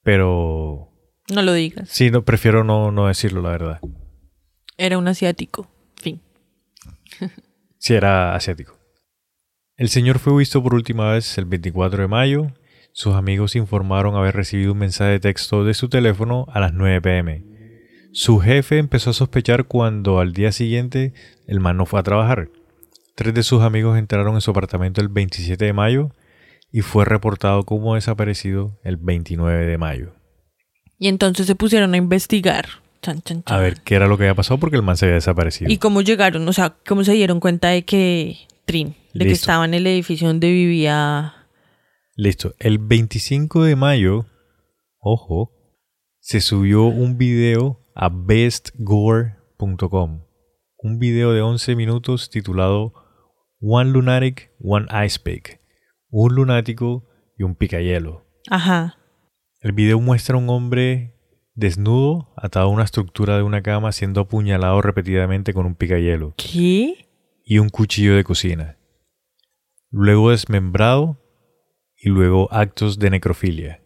[0.04, 0.92] pero
[1.34, 1.90] No lo digas.
[1.90, 3.80] sí, no, prefiero no, no decirlo, la verdad.
[4.78, 5.68] Era un asiático.
[5.96, 6.22] Fin.
[7.78, 8.80] Si era asiático.
[9.78, 12.48] El señor fue visto por última vez el 24 de mayo.
[12.94, 17.02] Sus amigos informaron haber recibido un mensaje de texto de su teléfono a las 9
[17.02, 17.44] pm.
[18.12, 21.14] Su jefe empezó a sospechar cuando al día siguiente
[21.46, 22.50] el man no fue a trabajar.
[23.16, 26.12] Tres de sus amigos entraron en su apartamento el 27 de mayo
[26.70, 30.14] y fue reportado como desaparecido el 29 de mayo.
[31.00, 32.66] Y entonces se pusieron a investigar.
[33.02, 33.56] Chan, chan, chan.
[33.56, 35.72] A ver qué era lo que había pasado porque el man se había desaparecido.
[35.72, 36.46] ¿Y cómo llegaron?
[36.46, 40.28] O sea, ¿cómo se dieron cuenta de que Trin, de que estaba en el edificio
[40.28, 41.36] donde vivía?
[42.18, 42.54] Listo.
[42.60, 44.26] El 25 de mayo,
[45.00, 45.54] ojo,
[46.20, 49.46] se subió un video a bestgore.com.
[50.78, 53.05] Un video de 11 minutos titulado
[53.68, 55.60] One Lunatic, One Ice Pick.
[56.12, 58.24] Un lunático y un picayelo.
[58.52, 59.00] Ajá.
[59.60, 61.16] El video muestra a un hombre
[61.56, 67.08] desnudo atado a una estructura de una cama siendo apuñalado repetidamente con un picayelo ¿Qué?
[67.44, 68.78] y un cuchillo de cocina.
[69.90, 71.18] Luego desmembrado
[71.98, 73.82] y luego actos de necrofilia.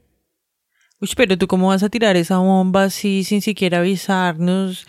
[1.00, 4.86] Uy, pero tú cómo vas a tirar esa bomba así sin siquiera avisarnos.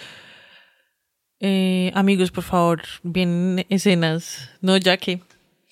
[1.41, 4.51] Eh, amigos, por favor, vienen escenas.
[4.61, 5.21] No, ya que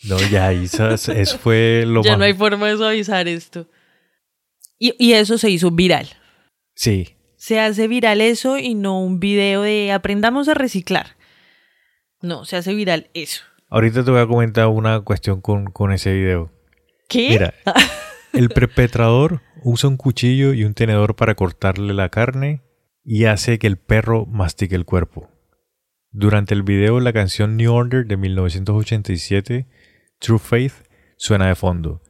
[0.04, 2.18] No, ya, esas- eso fue lo ya más...
[2.18, 3.66] no hay forma de suavizar esto.
[4.78, 6.08] Y, y eso se hizo viral.
[6.74, 11.16] Sí, Se hace viral eso y no un video de aprendamos a reciclar.
[12.22, 13.42] No, se hace viral eso.
[13.68, 16.50] ahorita te voy a comentar una cuestión con, con ese video.
[17.08, 17.28] ¿Qué?
[17.30, 17.54] Mira,
[18.32, 22.62] el perpetrador usa un cuchillo y un tenedor para cortarle la carne
[23.04, 25.28] y hace que el perro mastique el cuerpo.
[26.10, 29.66] Durante el video, la canción New Order de 1987,
[30.18, 30.72] True Faith,
[31.16, 32.00] suena de fondo,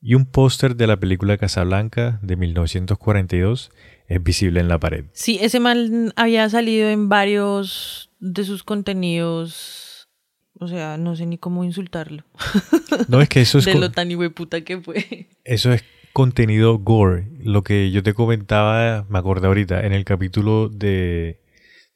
[0.00, 3.70] y un póster de la película Casablanca de 1942
[4.08, 5.06] es visible en la pared.
[5.12, 10.08] Sí, ese mal había salido en varios de sus contenidos.
[10.58, 12.24] O sea, no sé ni cómo insultarlo.
[13.08, 15.28] No es que eso es, de lo tan puta que fue.
[15.44, 17.28] eso es contenido gore.
[17.40, 21.42] Lo que yo te comentaba, me acordé ahorita, en el capítulo de,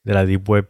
[0.04, 0.68] de la Deep Web,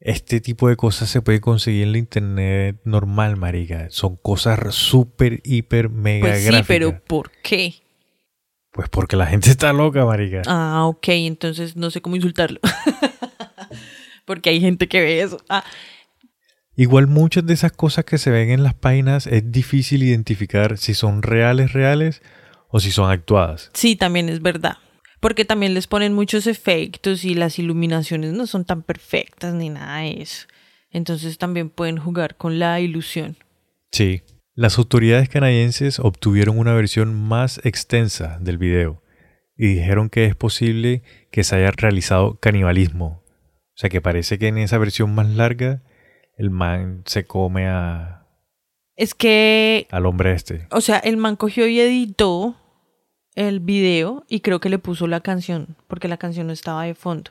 [0.00, 3.88] este tipo de cosas se puede conseguir en la internet normal, marica.
[3.90, 6.66] Son cosas súper, hiper, mega Pues sí, gráficas.
[6.66, 7.74] pero ¿por qué?
[8.72, 10.42] Pues porque la gente está loca, marica.
[10.46, 12.60] Ah, ok, entonces no sé cómo insultarlo.
[14.24, 15.38] Porque hay gente que ve eso.
[15.48, 15.64] Ah,
[16.74, 20.92] Igual muchas de esas cosas que se ven en las páginas es difícil identificar si
[20.94, 22.20] son reales, reales
[22.68, 23.70] o si son actuadas.
[23.72, 24.76] sí, también es verdad.
[25.26, 30.02] Porque también les ponen muchos efectos y las iluminaciones no son tan perfectas ni nada
[30.02, 30.46] de eso.
[30.88, 33.36] Entonces también pueden jugar con la ilusión.
[33.90, 34.22] Sí.
[34.54, 39.02] Las autoridades canadienses obtuvieron una versión más extensa del video
[39.56, 43.24] y dijeron que es posible que se haya realizado canibalismo.
[43.26, 45.82] O sea que parece que en esa versión más larga
[46.38, 48.28] el man se come a,
[48.94, 50.68] Es que al hombre este.
[50.70, 52.54] O sea, el man cogió y editó
[53.36, 56.94] el video y creo que le puso la canción, porque la canción no estaba de
[56.94, 57.30] fondo.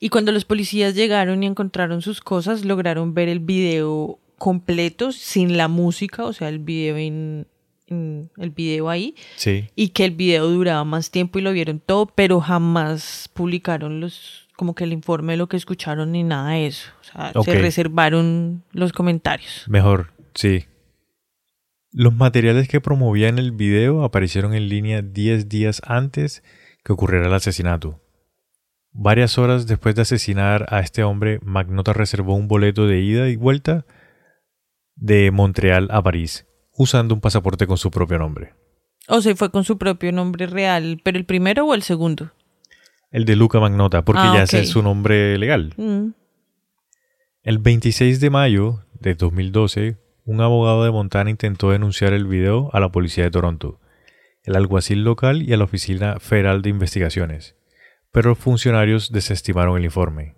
[0.00, 5.56] Y cuando los policías llegaron y encontraron sus cosas, lograron ver el video completo, sin
[5.56, 7.46] la música, o sea, el video en,
[7.86, 9.68] en- el video ahí, Sí.
[9.76, 14.48] y que el video duraba más tiempo y lo vieron todo, pero jamás publicaron los
[14.56, 16.88] como que el informe de lo que escucharon ni nada de eso.
[17.00, 19.64] O sea, se reservaron los comentarios.
[19.66, 20.64] Mejor, sí.
[21.92, 26.42] Los materiales que promovía en el video aparecieron en línea 10 días antes
[26.84, 28.00] que ocurriera el asesinato.
[28.92, 33.36] Varias horas después de asesinar a este hombre, Magnota reservó un boleto de ida y
[33.36, 33.86] vuelta
[34.96, 38.54] de Montreal a París, usando un pasaporte con su propio nombre.
[39.08, 42.32] O sea, fue con su propio nombre real, pero el primero o el segundo.
[43.10, 44.44] El de Luca Magnota, porque Ah, ya ok.
[44.44, 45.74] ese es su nombre legal.
[45.76, 46.10] Mm.
[47.42, 52.80] El 26 de mayo de 2012, un abogado de Montana intentó denunciar el video a
[52.80, 53.80] la policía de Toronto,
[54.44, 57.56] el alguacil local y a la Oficina Federal de Investigaciones,
[58.10, 60.34] pero los funcionarios desestimaron el informe.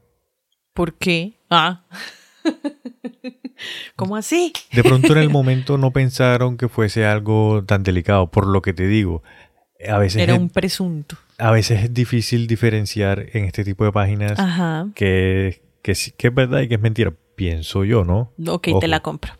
[0.73, 1.35] ¿Por qué?
[1.51, 1.85] Ah.
[3.97, 4.53] ¿Cómo así?
[4.73, 8.73] De pronto en el momento no pensaron que fuese algo tan delicado, por lo que
[8.73, 9.23] te digo,
[9.87, 11.17] a veces, Era es, un presunto.
[11.39, 14.87] a veces es difícil diferenciar en este tipo de páginas Ajá.
[14.95, 18.33] que, que, que es verdad y que es mentira, pienso yo, ¿no?
[18.47, 18.79] Ok, Ojo.
[18.81, 19.33] te la compro.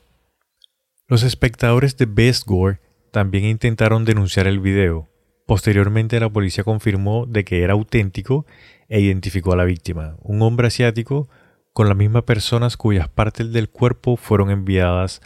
[1.15, 2.81] Los espectadores de Best Gore
[3.13, 5.09] también intentaron denunciar el video.
[5.47, 8.47] Posteriormente la policía confirmó de que era auténtico
[8.89, 11.29] e identificó a la víctima, un hombre asiático
[11.73, 15.21] con las mismas personas cuyas partes del cuerpo fueron enviadas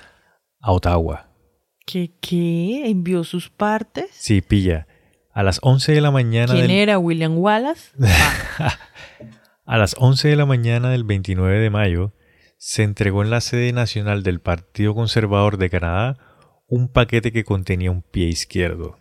[0.61, 1.31] a Ottawa.
[1.87, 2.13] ¿Qué?
[2.21, 2.91] ¿Qué?
[2.91, 4.11] ¿Envió sus partes?
[4.11, 4.87] Sí, pilla.
[5.33, 6.99] A las 11 de la mañana ¿Quién del, era?
[6.99, 7.93] ¿William Wallace?
[9.65, 12.13] a las 11 de la mañana del 29 de mayo
[12.59, 16.19] se entregó en la sede nacional del Partido Conservador de Canadá
[16.67, 18.99] un paquete que contenía un pie izquierdo.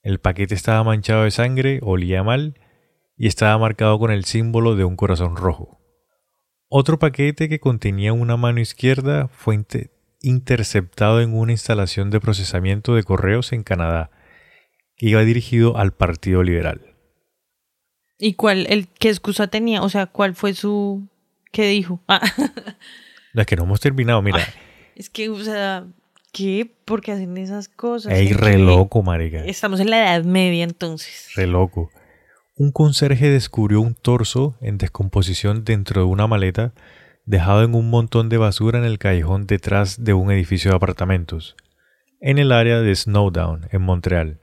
[0.00, 2.58] El paquete estaba manchado de sangre, olía mal
[3.16, 5.80] y estaba marcado con el símbolo de un corazón rojo.
[6.68, 12.94] Otro paquete que contenía una mano izquierda fue inte- interceptado en una instalación de procesamiento
[12.94, 14.10] de correos en Canadá,
[14.96, 16.94] que iba dirigido al Partido Liberal.
[18.18, 19.82] ¿Y cuál, el, qué excusa tenía?
[19.82, 21.08] O sea, ¿cuál fue su...
[21.52, 22.00] ¿Qué dijo?
[22.08, 22.20] Ah,
[23.32, 24.40] La que no hemos terminado, mira.
[24.96, 25.86] es que, o sea,
[26.32, 26.70] ¿qué?
[26.84, 28.12] ¿Por qué hacen esas cosas?
[28.12, 29.44] Ey, ¿En re loco, marica.
[29.44, 31.30] Estamos en la Edad Media, entonces.
[31.36, 31.90] Re loco.
[32.56, 36.72] Un conserje descubrió un torso en descomposición dentro de una maleta
[37.24, 41.54] dejado en un montón de basura en el callejón detrás de un edificio de apartamentos,
[42.20, 44.40] en el área de Snowdown, en Montreal.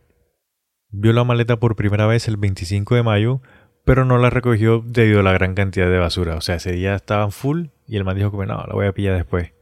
[0.89, 3.41] Vio la maleta por primera vez el 25 de mayo,
[3.85, 6.35] pero no la recogió debido a la gran cantidad de basura.
[6.35, 8.93] O sea, ese día estaban full y el man dijo que no, la voy a
[8.93, 9.53] pillar después.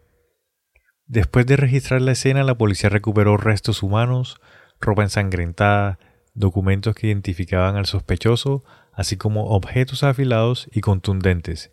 [1.05, 4.39] Después de registrar la escena, la policía recuperó restos humanos,
[4.79, 5.99] ropa ensangrentada,
[6.33, 11.71] documentos que identificaban al sospechoso, así como objetos afilados y contundentes,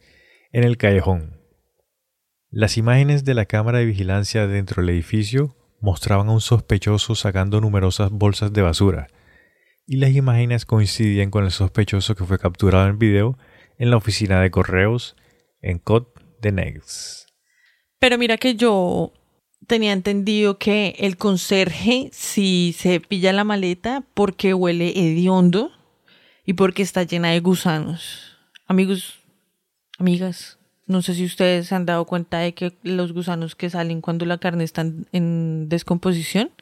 [0.52, 1.40] en el callejón.
[2.50, 7.60] Las imágenes de la cámara de vigilancia dentro del edificio mostraban a un sospechoso sacando
[7.60, 9.06] numerosas bolsas de basura,
[9.90, 13.36] y las imágenes coincidían con el sospechoso que fue capturado en video
[13.76, 15.16] en la oficina de correos
[15.62, 17.26] en Côte de Negs.
[17.98, 19.12] Pero mira que yo
[19.66, 25.72] tenía entendido que el conserje si se pilla la maleta porque huele hediondo
[26.46, 28.36] y porque está llena de gusanos.
[28.68, 29.18] Amigos,
[29.98, 34.02] amigas, no sé si ustedes se han dado cuenta de que los gusanos que salen
[34.02, 36.52] cuando la carne está en descomposición,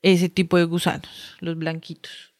[0.00, 2.35] ese tipo de gusanos, los blanquitos.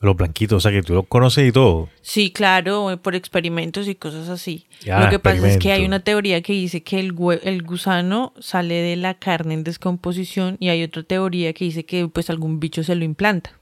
[0.00, 1.88] Los blanquitos, o sea que tú los conoces y todo.
[2.02, 4.66] Sí, claro, por experimentos y cosas así.
[4.80, 8.32] Ya, Lo que pasa es que hay una teoría que dice que el, el gusano
[8.38, 12.60] sale de la carne en descomposición y hay otra teoría que dice que pues algún
[12.60, 13.58] bicho se lo implanta.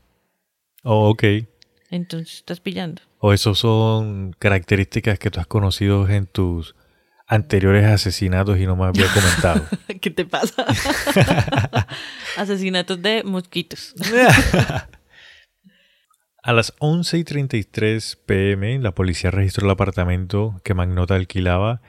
[0.82, 1.24] Oh, ok.
[1.90, 3.02] Entonces estás pillando.
[3.18, 6.74] O esos son características que tú has conocido en tus
[7.26, 9.66] anteriores asesinatos y no me había comentado.
[10.00, 10.64] ¿Qué te pasa?
[12.36, 13.94] Asesinatos de mosquitos.
[16.46, 21.82] A las 11 y 33 pm, la policía registró el apartamento que Magnota alquilaba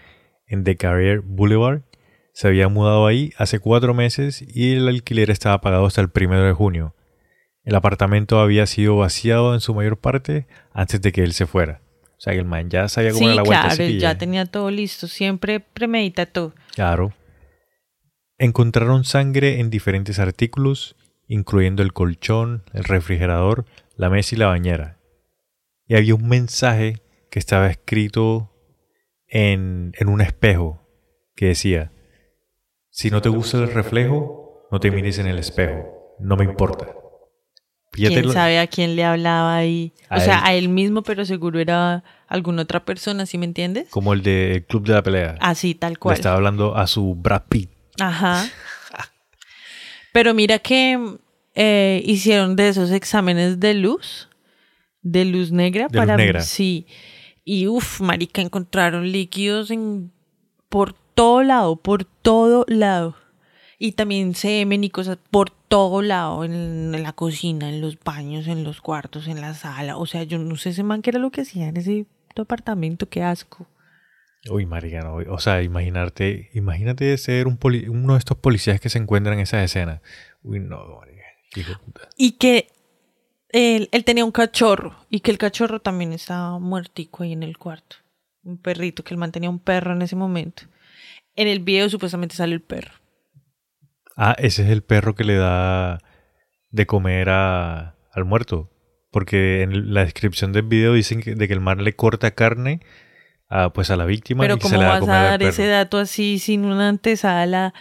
[0.47, 1.83] en The Carrier Boulevard.
[2.33, 6.41] Se había mudado ahí hace cuatro meses y el alquiler estaba pagado hasta el primero
[6.41, 6.95] de junio.
[7.65, 11.81] El apartamento había sido vaciado en su mayor parte antes de que él se fuera.
[12.17, 13.67] O sea que el man ya sabía cómo Sí, era la vuelta.
[13.67, 15.05] claro, él ya tenía todo listo.
[15.05, 16.55] Siempre premedita todo.
[16.73, 17.13] Claro.
[18.39, 20.95] Encontraron sangre en diferentes artículos,
[21.27, 23.65] incluyendo el colchón, el refrigerador,
[23.97, 24.99] la mesa y la bañera.
[25.87, 28.53] Y había un mensaje que estaba escrito
[29.27, 30.87] en, en un espejo
[31.35, 31.91] que decía,
[32.89, 36.87] si no te gusta el reflejo, no te mires en el espejo, no me importa.
[37.93, 39.93] Fíjate ¿Quién lo- sabe a quién le hablaba ahí?
[40.11, 40.43] O sea, él.
[40.45, 43.89] a él mismo, pero seguro era alguna otra persona, ¿sí me entiendes?
[43.89, 45.37] Como el de Club de la Pelea.
[45.39, 46.15] Así, tal Le cual.
[46.15, 47.71] estaba hablando a su Brad Pitt.
[47.99, 48.45] Ajá.
[50.13, 51.17] Pero mira que
[51.59, 54.29] eh, hicieron de esos exámenes de luz,
[55.01, 56.41] de luz negra De luz para negra.
[56.41, 56.85] sí.
[57.43, 60.11] Y uff, marica, encontraron líquidos en
[60.69, 63.15] por todo lado, por todo lado.
[63.79, 68.47] Y también semen y cosas por todo lado, en, en la cocina, en los baños,
[68.47, 69.97] en los cuartos, en la sala.
[69.97, 72.05] O sea, yo no sé ese man qué era lo que hacía en ese
[72.35, 73.67] apartamento, qué asco.
[74.49, 75.15] Uy, marica, no.
[75.33, 79.41] O sea, imaginarte, imagínate ser un poli- uno de estos policías que se encuentran en
[79.41, 80.01] esa escena.
[80.43, 81.16] Uy, no, marica.
[82.17, 82.69] Y que
[83.49, 87.57] él, él tenía un cachorro y que el cachorro también estaba muertico ahí en el
[87.57, 87.97] cuarto.
[88.43, 90.63] Un perrito, que él mantenía un perro en ese momento.
[91.35, 92.93] En el video supuestamente sale el perro.
[94.15, 95.99] Ah, ese es el perro que le da
[96.71, 98.71] de comer a, al muerto.
[99.11, 102.81] Porque en la descripción del video dicen que, de que el mar le corta carne
[103.49, 105.15] a, pues a la víctima Pero y se ¿cómo le da a vas a comer
[105.15, 107.73] al dar ese dato así sin una antesala?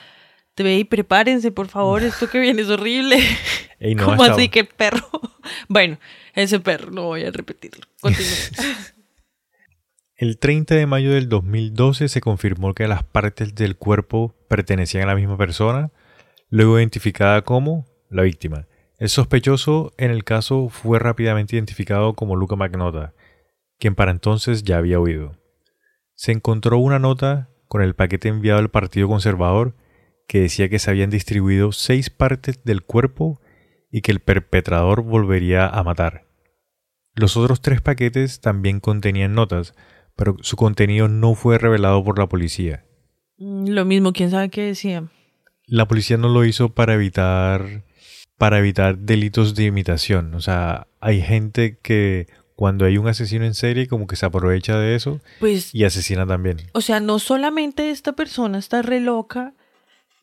[0.57, 3.19] Te ve y prepárense, por favor, esto que viene es horrible.
[3.79, 5.07] Ey, no, ¿Cómo así que perro?
[5.69, 5.99] Bueno,
[6.35, 7.87] ese perro, no voy a repetirlo.
[8.01, 8.33] Continúa.
[10.17, 15.07] El 30 de mayo del 2012 se confirmó que las partes del cuerpo pertenecían a
[15.09, 15.93] la misma persona,
[16.49, 18.67] luego identificada como la víctima.
[18.99, 23.13] El sospechoso en el caso fue rápidamente identificado como Luca Magnota,
[23.79, 25.37] quien para entonces ya había huido.
[26.15, 29.75] Se encontró una nota con el paquete enviado al Partido Conservador
[30.27, 33.41] que decía que se habían distribuido seis partes del cuerpo
[33.91, 36.27] y que el perpetrador volvería a matar.
[37.15, 39.75] Los otros tres paquetes también contenían notas,
[40.17, 42.85] pero su contenido no fue revelado por la policía.
[43.39, 45.09] Mm, Lo mismo, quién sabe qué decía.
[45.67, 47.85] La policía no lo hizo para evitar
[48.39, 50.35] para evitar delitos de imitación.
[50.35, 54.79] O sea, hay gente que cuando hay un asesino en serie como que se aprovecha
[54.79, 56.59] de eso Pues y asesina también.
[56.73, 59.55] O sea, no solamente esta persona está re loca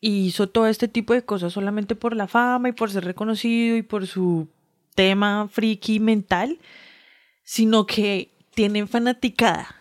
[0.04, 3.74] y hizo todo este tipo de cosas solamente por la fama y por ser reconocido
[3.74, 4.48] y por su
[4.94, 6.58] tema friki mental,
[7.42, 9.74] sino que tienen fanaticada.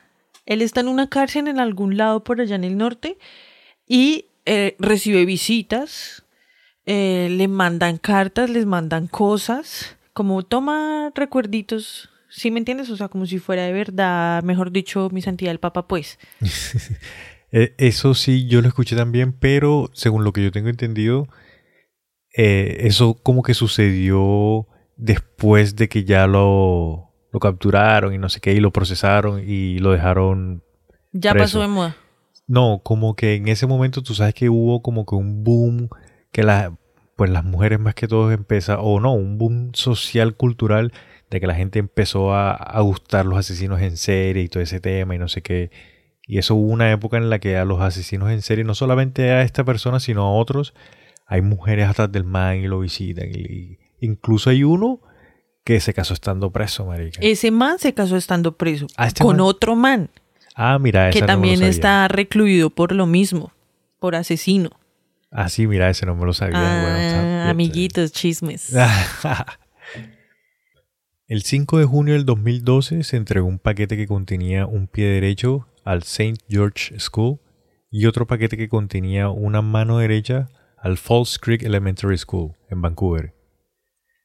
[0.45, 3.17] Él está en una cárcel en algún lado por allá en el norte
[3.85, 6.23] y eh, recibe visitas,
[6.85, 12.89] eh, le mandan cartas, les mandan cosas, como toma recuerditos, ¿sí me entiendes?
[12.89, 16.17] O sea, como si fuera de verdad, mejor dicho, mi santidad el Papa, pues.
[17.53, 21.27] Eh, Eso sí, yo lo escuché también, pero según lo que yo tengo entendido,
[22.35, 28.39] eh, eso como que sucedió después de que ya lo, lo capturaron y no sé
[28.41, 30.63] qué, y lo procesaron y lo dejaron
[31.11, 31.59] Ya Preso.
[31.59, 31.95] pasó de moda.
[32.47, 35.89] No, como que en ese momento tú sabes que hubo como que un boom
[36.31, 36.75] que la,
[37.15, 40.91] pues las mujeres más que todo empezaron, o no, un boom social cultural
[41.29, 44.79] de que la gente empezó a, a gustar los asesinos en serie y todo ese
[44.79, 45.71] tema y no sé qué.
[46.25, 49.31] Y eso hubo una época en la que a los asesinos en serie, no solamente
[49.31, 50.73] a esta persona, sino a otros,
[51.25, 53.29] hay mujeres atrás del man y lo visitan.
[53.29, 55.01] Y, incluso hay uno
[55.65, 57.19] que se casó estando preso, marica.
[57.21, 60.09] Ese man se casó estando preso Ah, este con man- otro man
[60.55, 63.51] ah, mira, ese que no me lo también está recluido por lo mismo,
[63.99, 64.69] por asesino.
[65.31, 66.59] Ah, sí, mira, ese no me lo sabía.
[66.59, 68.73] Bueno, está- Ah, está- amiguitos, chismes.
[71.27, 75.67] El 5 de junio del 2012 se entregó un paquete que contenía un pie derecho
[75.83, 76.35] al St.
[76.49, 77.39] George School
[77.89, 83.33] y otro paquete que contenía una mano derecha al Falls Creek Elementary School en Vancouver.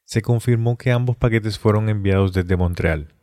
[0.04, 3.14] Se confirmó que ambos paquetes fueron enviados desde Montreal.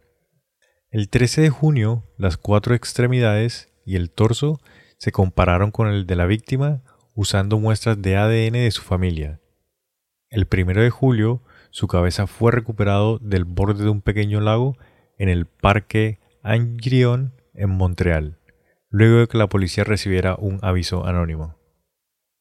[0.91, 4.61] El 13 de junio, las cuatro extremidades y el torso
[4.97, 6.83] se compararon con el de la víctima
[7.13, 9.41] usando muestras de ADN de su familia.
[10.29, 14.77] El 1 de julio, su cabeza fue recuperado del borde de un pequeño lago
[15.17, 18.39] en el parque Angrion en Montreal,
[18.89, 21.55] luego de que la policía recibiera un aviso anónimo.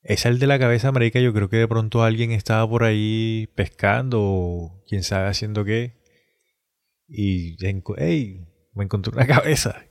[0.03, 3.49] Esa el de la cabeza, marica, yo creo que de pronto alguien estaba por ahí
[3.55, 5.95] pescando o quién sabe haciendo qué.
[7.09, 8.41] y enco- ¡ey!
[8.75, 9.83] Me encontré una cabeza.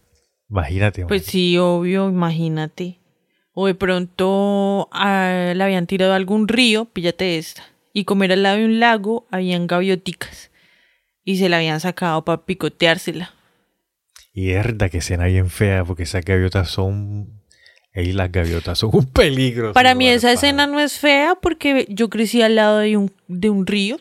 [0.50, 1.02] Imagínate.
[1.02, 1.08] man.
[1.08, 3.00] Pues sí, obvio, imagínate.
[3.54, 7.64] O de pronto ah, la habían tirado a algún río, píllate esta.
[7.94, 10.52] Y como era al lado de un lago, habían gavioticas.
[11.24, 13.34] Y se la habían sacado para picoteársela.
[14.34, 14.52] Y
[14.90, 17.42] que escena bien fea, porque esas gaviotas son.
[17.94, 19.72] Ey, las gaviotas son un peligro.
[19.74, 23.50] Para mí esa escena no es fea porque yo crecí al lado de un, de
[23.52, 23.98] un río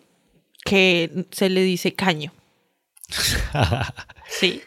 [0.64, 2.32] que se le dice caño.
[4.28, 4.62] Sí.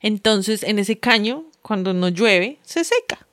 [0.00, 3.26] Entonces, en ese caño, cuando no llueve, se seca.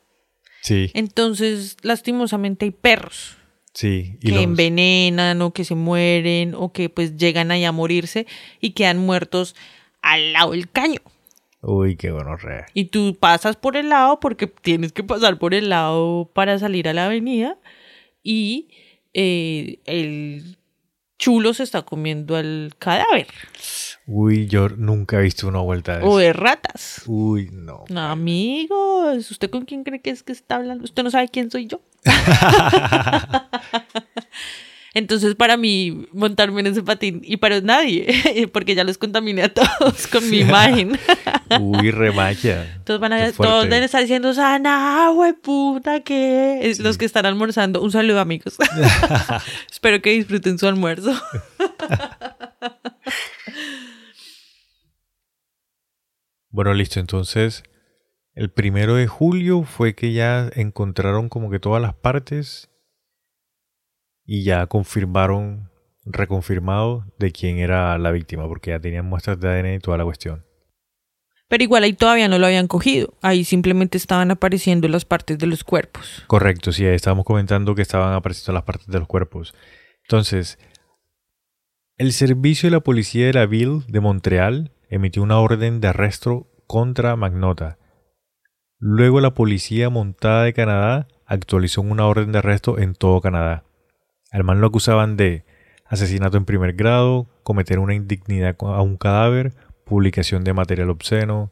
[0.61, 3.38] sí, Entonces, lastimosamente hay perros
[3.73, 4.17] sí.
[4.21, 8.25] Y que los- envenenan o que se mueren o que pues llegan ahí a morirse
[8.59, 9.55] y quedan muertos
[10.01, 10.99] al lado del caño.
[11.61, 12.65] Uy, qué bueno, re.
[12.73, 16.87] Y tú pasas por el lado porque tienes que pasar por el lado para salir
[16.87, 17.57] a la avenida
[18.23, 18.69] y
[19.13, 20.57] eh, el
[21.17, 23.27] chulo se está comiendo al cadáver
[24.05, 27.03] Uy, yo nunca he visto una vuelta de o de ratas.
[27.07, 27.83] Uy, no.
[27.89, 30.85] No, amigos, ¿usted con quién cree que es que está hablando?
[30.85, 31.81] ¿Usted no sabe quién soy yo?
[34.97, 39.53] Entonces, para mí, montarme en ese patín, y para nadie, porque ya los contaminé a
[39.53, 40.97] todos con mi imagen.
[41.61, 42.81] Uy, remacha.
[42.83, 45.11] Todos van a todos deben estar diciendo, Sana,
[45.43, 46.61] puta, ¿qué?
[46.63, 47.83] Es Los que están almorzando.
[47.83, 48.57] Un saludo, amigos.
[49.71, 51.13] Espero que disfruten su almuerzo.
[56.49, 56.99] Bueno, listo.
[56.99, 57.61] Entonces,
[58.33, 62.71] el primero de julio fue que ya encontraron como que todas las partes
[64.28, 65.71] y ya confirmaron,
[66.05, 70.03] reconfirmado de quién era la víctima, porque ya tenían muestras de ADN y toda la
[70.03, 70.45] cuestión.
[71.47, 73.13] Pero igual ahí todavía no lo habían cogido.
[73.21, 76.23] Ahí simplemente estaban apareciendo las partes de los cuerpos.
[76.28, 79.55] Correcto, sí, ahí estábamos comentando que estaban apareciendo las partes de los cuerpos.
[80.03, 80.59] Entonces,
[81.97, 86.47] el servicio de la policía de la Ville de Montreal emitió una orden de arresto
[86.67, 87.78] contra Magnota.
[88.78, 93.66] Luego la policía montada de Canadá actualizó una orden de arresto en todo Canadá.
[94.38, 95.45] Al man lo acusaban de
[95.85, 101.49] asesinato en primer grado, cometer una indignidad a un cadáver, publicación de material obsceno,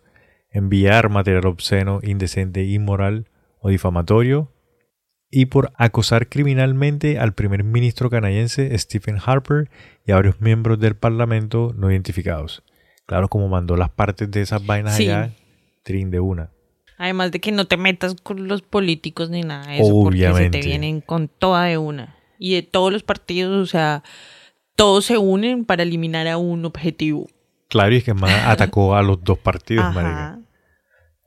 [0.51, 3.25] enviar material obsceno, indecente, inmoral
[3.59, 4.51] o difamatorio,
[5.31, 9.71] y por acosar criminalmente al primer ministro canadiense Stephen Harper
[10.05, 12.61] y a varios miembros del parlamento no identificados.
[13.07, 15.09] Claro, como mandó las partes de esas vainas Sí.
[15.09, 15.31] allá,
[15.81, 16.51] trin de una.
[16.99, 20.51] Además de que no te metas con los políticos ni nada de eso, porque se
[20.51, 22.15] te vienen con toda de una.
[22.37, 24.03] Y de todos los partidos, o sea,
[24.75, 27.27] todos se unen para eliminar a un objetivo.
[27.69, 30.39] Claro, y es que man atacó a los dos partidos, marica.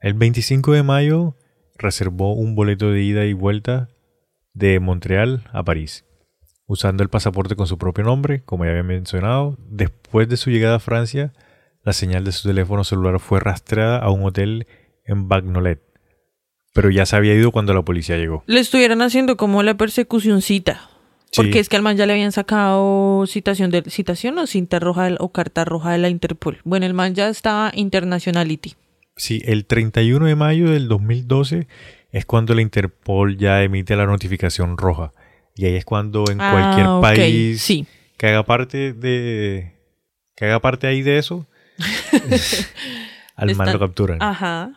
[0.01, 1.35] El 25 de mayo
[1.77, 3.89] reservó un boleto de ida y vuelta
[4.55, 6.05] de Montreal a París,
[6.67, 9.57] usando el pasaporte con su propio nombre, como ya había mencionado.
[9.69, 11.33] Después de su llegada a Francia,
[11.85, 14.67] la señal de su teléfono celular fue rastreada a un hotel
[15.05, 15.81] en Bagnolet,
[16.75, 18.45] pero ya se había ido cuando la policía llegó.
[18.47, 20.88] Le estuvieran haciendo como la persecucioncita.
[21.37, 21.59] Porque Sí.
[21.59, 25.31] es que al man ya le habían sacado citación de citación o cinta roja o
[25.31, 26.59] carta roja de la Interpol.
[26.65, 28.75] Bueno, el man ya estaba internationality.
[29.17, 31.67] Sí, el 31 de mayo del 2012
[32.13, 35.13] es cuando la Interpol ya emite la notificación roja.
[35.55, 36.87] Y ahí es cuando en Ah, cualquier
[37.19, 37.87] país Sí.
[38.17, 39.75] que haga parte de
[40.37, 41.47] que haga parte ahí de eso
[43.37, 44.71] al man lo capturan Ajá.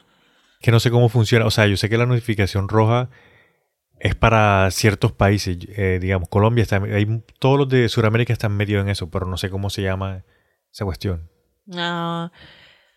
[0.60, 3.10] que no sé cómo funciona o sea yo sé que la notificación roja
[4.04, 8.84] es para ciertos países eh, digamos Colombia está hay todos los de Sudamérica están metidos
[8.84, 10.24] en eso pero no sé cómo se llama
[10.72, 11.30] esa cuestión
[11.76, 12.32] Ah,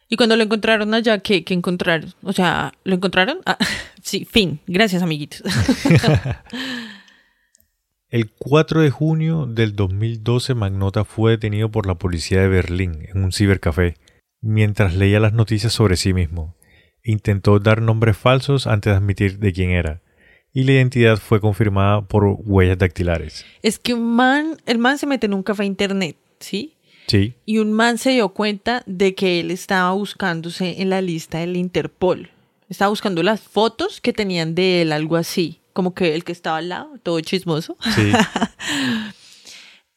[0.09, 2.13] y cuando lo encontraron allá, ¿qué, qué encontraron?
[2.23, 3.39] O sea, ¿lo encontraron?
[3.47, 3.59] Ah,
[4.03, 4.61] sí, fin.
[4.67, 5.43] Gracias, amiguitos.
[8.09, 13.25] El 4 de junio del 2012, Magnota fue detenido por la policía de Berlín en
[13.25, 13.97] un cibercafé
[14.41, 16.55] mientras leía las noticias sobre sí mismo.
[17.03, 20.01] Intentó dar nombres falsos antes de admitir de quién era,
[20.55, 23.45] y la identidad fue confirmada por huellas dactilares.
[23.63, 26.71] es que un man, el man se mete en un café internet, ¿sí?
[27.07, 31.41] Sí, Y un man se dio cuenta de que él estaba buscándose en la lista
[31.41, 32.31] del Interpol.
[32.71, 35.61] Estaba buscando las fotos que tenían de él, algo así.
[35.75, 37.77] Como que el que estaba al lado, todo chismoso.
[37.95, 38.11] sí.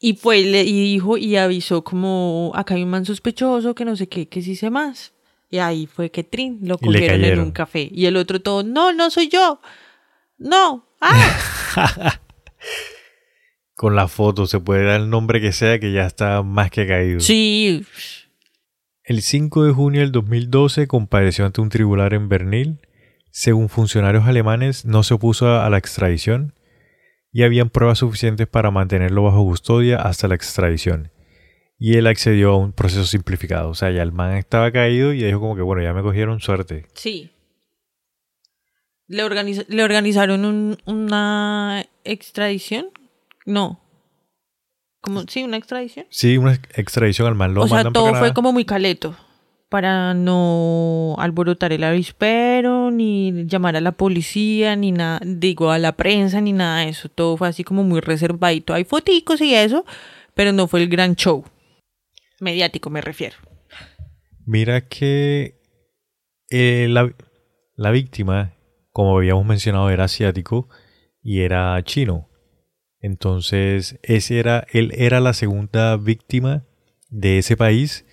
[0.00, 4.08] Y fue y dijo y avisó como acá hay un man sospechoso que no sé
[4.08, 5.12] qué, que sí sé más.
[5.50, 7.88] Y ahí fue que Trin lo cogieron en un café.
[7.92, 9.60] Y el otro todo, no, no soy yo.
[10.38, 10.86] No.
[11.00, 12.20] Ah.
[13.74, 16.86] Con la foto se puede dar el nombre que sea que ya está más que
[16.86, 17.20] caído.
[17.20, 17.84] sí.
[19.04, 22.80] El 5 de junio del 2012 compareció ante un tribunal en Berlín.
[23.30, 26.52] Según funcionarios alemanes, no se opuso a la extradición
[27.32, 31.10] y habían pruebas suficientes para mantenerlo bajo custodia hasta la extradición.
[31.78, 33.70] y él accedió a un proceso simplificado.
[33.70, 36.40] O sea, ya el man estaba caído y dijo como que, bueno, ya me cogieron
[36.40, 36.84] suerte.
[36.92, 37.30] Sí.
[39.08, 42.86] ¿Le, organiza- le organizaron un- una extradición?
[43.46, 43.80] No.
[45.00, 46.06] Como, sí, una extradición.
[46.10, 49.16] Sí, una extradición al man lo o sea, todo fue como muy caleto.
[49.70, 55.92] Para no alborotar el avispero, ni llamar a la policía, ni nada, digo, a la
[55.92, 57.08] prensa, ni nada de eso.
[57.10, 58.72] Todo fue así como muy reservadito.
[58.72, 59.84] Hay foticos y eso,
[60.34, 61.44] pero no fue el gran show.
[62.40, 63.36] Mediático me refiero.
[64.46, 65.60] Mira que
[66.48, 67.12] eh, la,
[67.76, 68.52] la víctima,
[68.98, 70.68] como habíamos mencionado, era asiático
[71.22, 72.28] y era chino.
[72.98, 76.64] Entonces, ese era, él era la segunda víctima
[77.08, 78.04] de ese país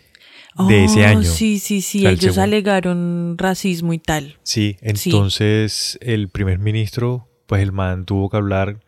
[0.70, 1.24] de ese Oh, año.
[1.24, 1.98] Sí, sí, sí.
[1.98, 2.42] O sea, el Ellos segundo.
[2.44, 4.38] alegaron racismo y tal.
[4.44, 8.82] Sí, entonces el primer ministro, pues el man tuvo que hablar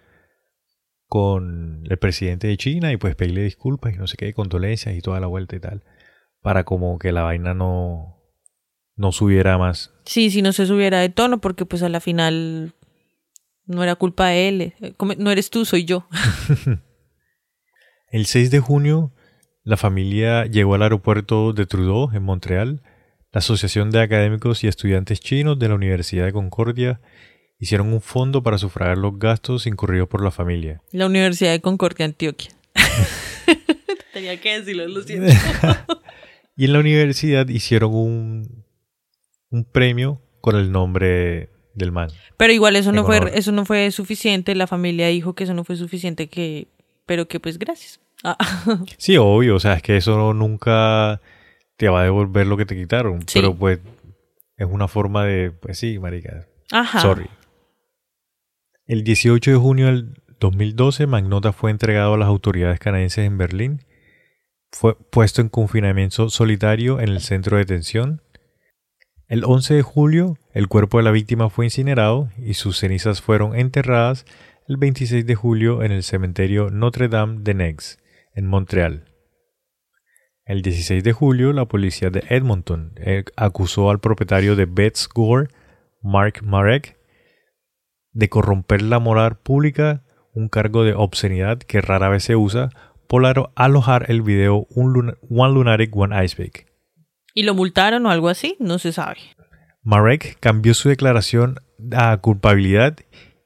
[1.08, 5.02] con el presidente de China y pues pedirle disculpas y no sé qué, condolencias y
[5.02, 5.84] toda la vuelta y tal,
[6.44, 8.17] para como que la vaina no,
[8.98, 9.94] no subiera más.
[10.06, 12.74] Sí, si no se subiera de tono, porque pues a la final
[13.66, 14.62] no era culpa de él.
[14.82, 16.08] eh, No eres tú, soy yo.
[18.10, 19.12] El 6 de junio,
[19.64, 22.82] la familia llegó al aeropuerto de Trudeau en Montreal.
[23.34, 27.02] La Asociación de Académicos y Estudiantes Chinos de la Universidad de Concordia
[27.60, 30.82] hicieron un fondo para sufragar los gastos incurridos por la familia.
[30.92, 32.52] La Universidad de Concordia, Antioquia.
[34.14, 35.28] Tenía que decirlo, lo siento.
[36.56, 38.66] Y en la universidad hicieron un,
[39.50, 42.10] un premio con el nombre del man.
[42.38, 44.56] Pero igual eso no fue, eso no fue suficiente.
[44.56, 46.68] La familia dijo que eso no fue suficiente, que,
[47.06, 48.00] pero que pues gracias.
[48.24, 48.38] Ah,
[48.98, 51.22] Sí, obvio, o sea, es que eso nunca
[51.78, 53.40] te va a devolver lo que te quitaron, Sí.
[53.40, 53.80] pero pues
[54.58, 57.00] es una forma de, pues sí, marica, Ajá.
[57.00, 57.28] sorry.
[58.88, 63.84] El 18 de junio del 2012, Magnota fue entregado a las autoridades canadienses en Berlín.
[64.72, 68.22] Fue puesto en confinamiento solitario en el centro de detención.
[69.28, 73.56] El 11 de julio, el cuerpo de la víctima fue incinerado y sus cenizas fueron
[73.56, 74.26] enterradas
[74.68, 78.00] el 26 de julio en el cementerio Notre-Dame de Nex,
[78.34, 79.06] en Montreal.
[80.46, 85.50] El 16 de julio, la policía de Edmonton eh, acusó al propietario de Betts Gore,
[86.02, 86.98] Mark Marek,
[88.14, 90.04] de corromper la moral pública,
[90.34, 92.70] un cargo de obscenidad que rara vez se usa,
[93.08, 96.66] por alo- alojar el video One Lunatic, One Iceberg.
[97.38, 98.56] ¿Y lo multaron o algo así?
[98.60, 99.20] No se sabe.
[99.84, 101.60] Marek cambió su declaración
[101.92, 102.98] a culpabilidad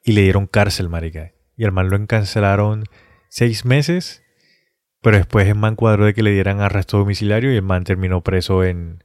[0.01, 1.33] y le dieron cárcel, marica.
[1.57, 2.85] Y al man lo encarcelaron
[3.27, 4.23] seis meses,
[5.01, 8.21] pero después el man cuadró de que le dieran arresto domiciliario y el man terminó
[8.21, 9.03] preso en,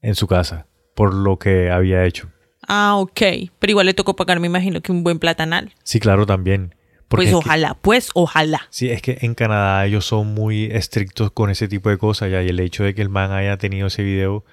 [0.00, 2.30] en su casa por lo que había hecho.
[2.68, 3.20] Ah, ok.
[3.58, 5.72] Pero igual le tocó pagar, me imagino que un buen platanal.
[5.82, 6.76] Sí, claro, también.
[7.08, 8.62] Porque Pues es que- ojalá, pues ojalá.
[8.70, 12.42] Sí, es que en Canadá ellos son muy estrictos con ese tipo de cosas ya
[12.42, 14.44] y el hecho de que el man haya tenido ese video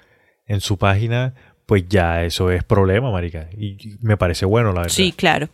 [0.46, 1.34] en su página,
[1.66, 3.48] pues ya eso es problema, marica.
[3.56, 4.94] Y me parece bueno, la verdad.
[4.94, 5.48] Sí, claro.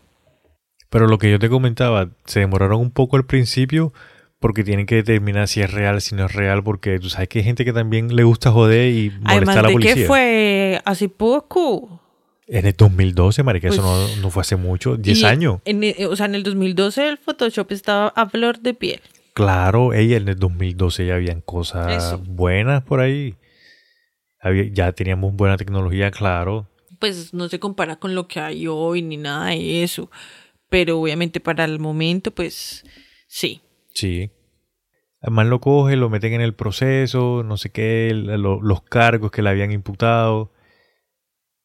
[0.90, 3.92] Pero lo que yo te comentaba, se demoraron un poco al principio
[4.40, 7.40] porque tienen que determinar si es real, si no es real, porque tú sabes que
[7.40, 9.94] hay gente que también le gusta joder y molestar Además a la de policía.
[9.94, 11.97] que fue hace poco.
[12.51, 15.61] En el 2012, marica, eso Pues- no, no fue hace mucho, 10 Y años.
[15.66, 19.01] en- eh, o sea, en el 2012 el Photoshop estaba a flor de piel.
[19.34, 22.18] Claro, ella en el 2012 ya habían cosas Eso.
[22.18, 23.34] buenas por ahí.
[24.40, 26.68] Había- ya teníamos buena tecnología, claro.
[26.99, 30.11] Pues no se compara con lo que hay hoy ni nada de eso.
[30.70, 32.84] Pero obviamente para el momento, pues
[33.28, 33.61] sí.
[33.94, 34.30] Sí.
[35.20, 39.42] Además lo coge, lo meten en el proceso, no sé qué, lo- los cargos que
[39.42, 40.53] le habían imputado.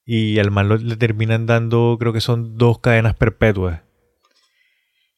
[0.06, 3.82] Y al man lo- le terminan dando, creo que son dos cadenas perpetuas.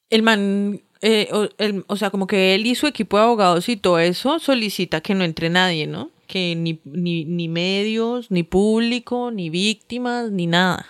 [0.09, 3.67] El man, eh, o, el- o sea, como que él y su equipo de abogados
[3.69, 6.11] y todo eso solicita que no entre nadie, ¿no?
[6.27, 10.85] Que ni, ni, ni medios, ni público, ni víctimas, ni nada.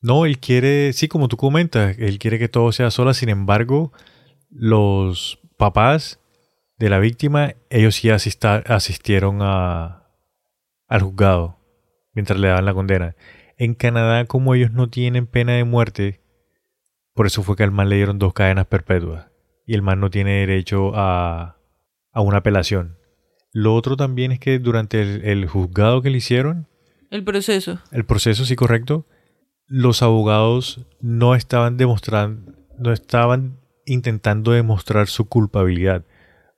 [0.00, 3.14] No, él quiere, sí, como tú comentas, él quiere que todo sea sola.
[3.14, 3.92] Sin embargo,
[4.50, 6.20] los papás
[6.78, 10.06] de la víctima, ellos sí asista- asistieron a,
[10.88, 11.58] al juzgado
[12.14, 13.16] mientras le daban la condena.
[13.56, 16.20] En Canadá, como ellos no tienen pena de muerte,
[17.14, 19.26] por eso fue que al man le dieron dos cadenas perpetuas.
[19.66, 21.56] Y el man no tiene derecho a,
[22.12, 22.98] a una apelación.
[23.52, 26.66] Lo otro también es que durante el- el juzgado que le hicieron,
[27.10, 27.78] El proceso.
[27.92, 29.06] el proceso sí correcto,
[29.66, 36.04] los abogados no estaban demostrando, no estaban intentando demostrar su culpabilidad,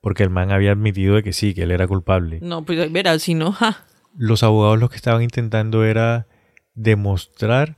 [0.01, 2.39] porque el man había admitido de que sí, que él era culpable.
[2.41, 3.85] No, pues verás, si no, ja.
[4.17, 6.27] Los abogados lo que estaban intentando era
[6.73, 7.77] demostrar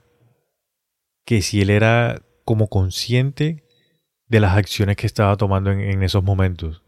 [1.25, 3.63] que si él era como consciente
[4.27, 6.81] de las acciones que estaba tomando en, en esos momentos.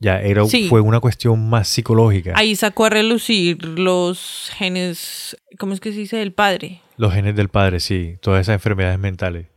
[0.00, 0.68] Ya era, Sí.
[0.68, 2.32] fue una cuestión más psicológica.
[2.36, 6.16] Ahí sacó a relucir los genes, ¿cómo es que se dice?
[6.16, 8.16] Del padre, Los genes del padre, sí.
[8.20, 9.48] Todas esas enfermedades mentales.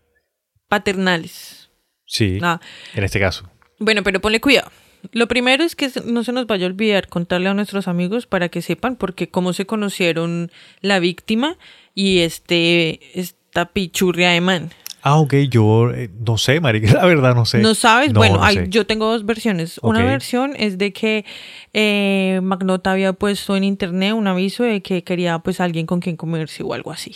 [0.70, 1.70] paternales.
[2.06, 2.60] Sí, Ah,
[2.94, 3.50] en este caso.
[3.80, 4.70] Bueno, pero ponle cuidado.
[5.12, 8.50] Lo primero es que no se nos vaya a olvidar contarle a nuestros amigos para
[8.50, 11.58] que sepan porque cómo se conocieron la víctima
[11.96, 14.72] y este esta pichurria de man.
[15.04, 17.60] Ah, ok, yo eh, no sé, marica, la verdad no sé.
[17.60, 18.12] ¿No sabes?
[18.12, 19.80] No, bueno, no hay- yo tengo dos versiones.
[19.82, 21.24] Una versión es de que
[21.74, 26.18] eh, Magnota había puesto en internet un aviso de que quería pues alguien con quien
[26.18, 27.16] comerse o algo así.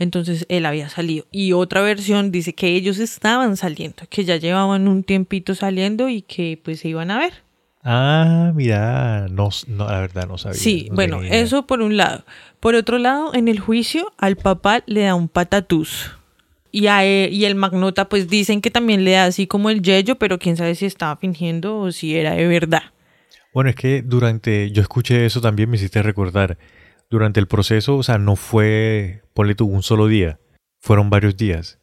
[0.00, 1.26] Entonces él había salido.
[1.30, 6.22] Y otra versión dice que ellos estaban saliendo, que ya llevaban un tiempito saliendo y
[6.22, 7.34] que pues se iban a ver.
[7.84, 10.58] Ah, mira, no, la verdad no sabía.
[10.58, 11.40] Sí, no bueno, idea.
[11.40, 12.24] eso por un lado.
[12.60, 16.10] Por otro lado, en el juicio al papá le da un patatús.
[16.72, 19.82] Y, a e- y el magnota pues dicen que también le da así como el
[19.82, 22.84] yello, pero quién sabe si estaba fingiendo o si era de verdad.
[23.52, 26.56] Bueno, es que durante, yo escuché eso también, me hiciste recordar.
[27.10, 30.38] Durante el proceso, o sea, no fue, ponle tú, un solo día,
[30.78, 31.78] fueron varios días.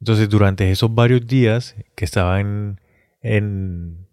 [0.00, 2.80] Entonces, durante esos varios días que estaban
[3.20, 4.08] en,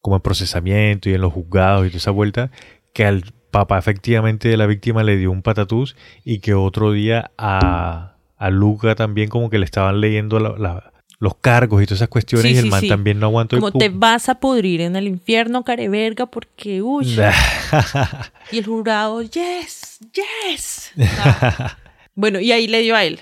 [0.00, 2.50] como en procesamiento y en los juzgados y toda esa vuelta,
[2.94, 7.30] que al papá efectivamente de la víctima le dio un patatús y que otro día
[7.38, 11.98] a, a Luca también como que le estaban leyendo la- la- los cargos y todas
[11.98, 12.88] esas cuestiones Sí, y el sí, man sí.
[12.88, 17.16] también no aguantó Como te vas a pudrir en el infierno, careverga, porque uy.
[18.52, 20.92] Y el jurado, yes, yes.
[21.18, 21.78] Ah.
[22.14, 23.20] Bueno, y ahí le dio a él.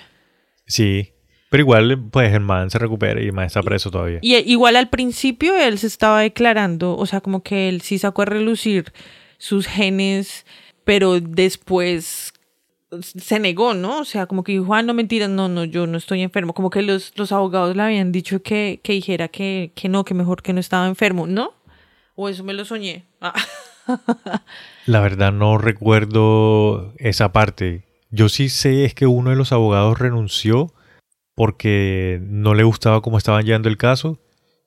[0.67, 1.15] Sí,
[1.51, 4.19] pero igual, pues el man se recupera y el man está preso todavía.
[4.23, 8.23] Y igual al principio él se estaba declarando, o sea, como que él sí sacó
[8.23, 8.93] a relucir
[9.39, 10.47] sus genes,
[10.85, 12.34] pero después
[13.03, 14.01] se negó, ¿no?
[14.01, 16.55] O sea, como que dijo, ah, no, mentira, no, no, yo no estoy enfermo.
[16.55, 20.15] Como que los, los abogados le habían dicho que, que dijera que, que no, que
[20.15, 21.53] mejor que no estaba enfermo, ¿no?
[22.15, 23.07] O eso me lo soñé.
[23.21, 23.35] Ah.
[24.87, 27.85] La verdad no recuerdo esa parte.
[28.11, 30.73] Yo sí sé es que uno de los abogados renunció
[31.35, 34.21] porque no le gustaba cómo estaban llevando el caso.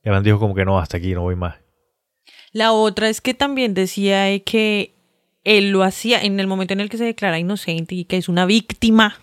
[0.04, 1.56] Y el man dijo como que no, hasta aquí, no voy más.
[2.52, 4.97] La otra es que también decía que
[5.48, 8.28] él lo hacía en el momento en el que se declara inocente y que es
[8.30, 9.20] una víctima.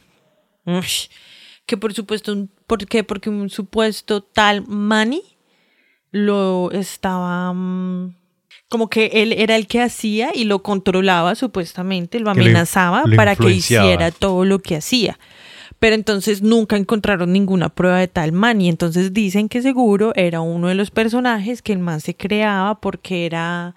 [1.66, 3.05] Que por supuesto, un- ¿por qué?
[3.05, 5.22] Porque un supuesto tal Manny
[6.11, 8.14] lo estaba mm,
[8.68, 12.49] como que él era el que hacía y lo controlaba supuestamente, lo Que lo in-
[12.49, 15.18] amenazaba lo para que hiciera todo lo que hacía.
[15.79, 20.41] Pero entonces nunca encontraron ninguna prueba de tal man y entonces dicen que seguro era
[20.41, 23.75] uno de los personajes que el man se creaba porque era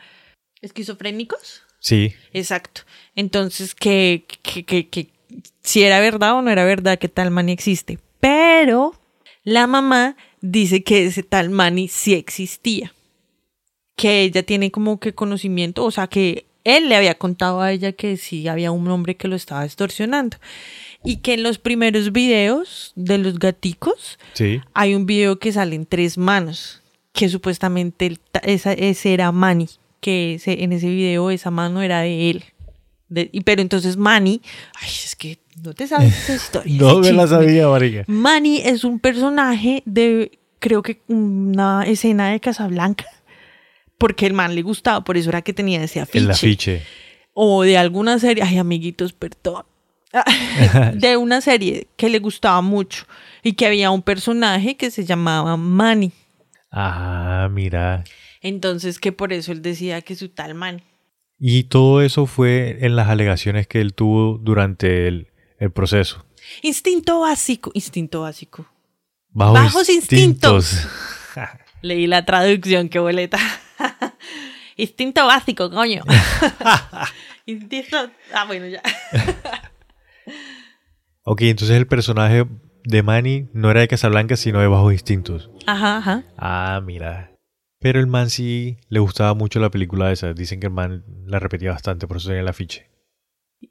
[0.61, 1.63] esquizofrénicos.
[1.87, 2.81] Sí, Exacto.
[3.15, 5.07] Entonces que, que, que, que
[5.61, 7.97] si era verdad o no era verdad que tal man existe.
[8.19, 8.93] Pero
[9.45, 12.93] la mamá dice que ese tal Manny sí existía.
[13.95, 17.93] Que ella tiene como que conocimiento, o sea que él le había contado a ella
[17.93, 20.35] que sí había un hombre que lo estaba extorsionando.
[21.05, 24.59] Y que en los primeros videos de los gaticos sí.
[24.73, 26.81] hay un video que salen tres manos,
[27.13, 29.69] que supuestamente el esa, ese era Manny,
[30.07, 32.43] que en ese video esa mano era de él.
[33.09, 34.41] De- y, pero entonces Manny,
[34.81, 36.77] ay, es que no te sabes esa historia.
[36.81, 38.05] No me la sabía, marica.
[38.07, 43.05] Manny es un personaje de, creo que una escena de Casablanca,
[43.97, 46.19] porque el man le gustaba, por eso era que tenía ese afiche.
[46.19, 46.83] El afiche.
[47.33, 49.65] O de alguna serie, ay amiguitos, perdón.
[50.93, 53.05] de una serie que le gustaba mucho
[53.43, 56.13] y que había un personaje que se llamaba Manny.
[56.71, 58.05] Ah, mira.
[58.41, 60.83] Entonces que por eso él decía que su tal Manny.
[61.39, 65.27] Y todo eso fue en las alegaciones que él tuvo durante el,
[65.59, 66.25] el proceso.
[66.61, 68.67] Instinto básico, instinto básico.
[69.29, 70.73] Bajos, Bajos instintos.
[70.73, 70.91] instintos.
[71.81, 73.37] Leí la traducción, qué boleta.
[74.77, 76.03] instinto básico, coño.
[77.45, 78.09] instinto...
[78.33, 78.81] Ah, bueno, ya.
[81.23, 82.47] ok, entonces el personaje
[82.83, 85.51] de Manny no era de Casablanca, sino de Bajos Instintos.
[85.67, 86.23] Ajá, ajá.
[86.37, 87.31] Ah, mira.
[87.79, 90.33] Pero el man sí le gustaba mucho la película esa.
[90.33, 92.87] Dicen que el man la repetía bastante, por eso tenía el afiche.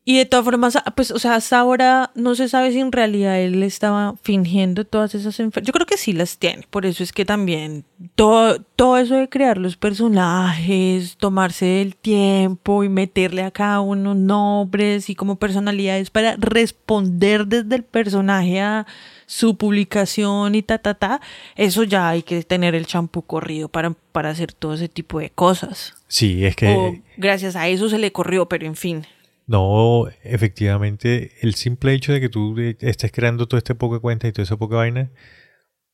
[0.04, 3.40] Y de todas formas, pues, o sea, hasta ahora no se sabe si en realidad
[3.40, 5.66] él estaba fingiendo todas esas enfermedades.
[5.66, 6.66] Yo creo que sí las tiene.
[6.70, 7.84] Por eso es que también
[8.16, 14.14] todo, todo eso de crear los personajes, tomarse el tiempo y meterle a cada uno
[14.14, 18.86] nombres y como personalidades para responder desde el personaje a
[19.27, 21.20] su publicación y ta, ta, ta.
[21.57, 25.31] Eso ya hay que tener el champú corrido para, para hacer todo ese tipo de
[25.31, 25.95] cosas.
[26.09, 26.68] Sí, es que...
[26.68, 29.05] O gracias a eso se le corrió, pero en fin.
[29.47, 34.33] No, efectivamente, el simple hecho de que tú estés creando todo este poco cuenta y
[34.33, 35.11] toda esa poca vaina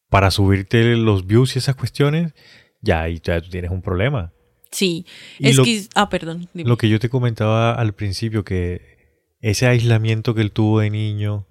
[0.09, 2.33] para subirte los views y esas cuestiones,
[2.81, 4.33] ya ahí ya tú tienes un problema.
[4.71, 5.07] Sí.
[5.39, 6.49] Y lo- Esquiz- ah, perdón.
[6.55, 6.69] dime.
[6.69, 8.81] Lo que yo te comentaba al principio, que
[9.41, 11.47] ese aislamiento que él tuvo de niño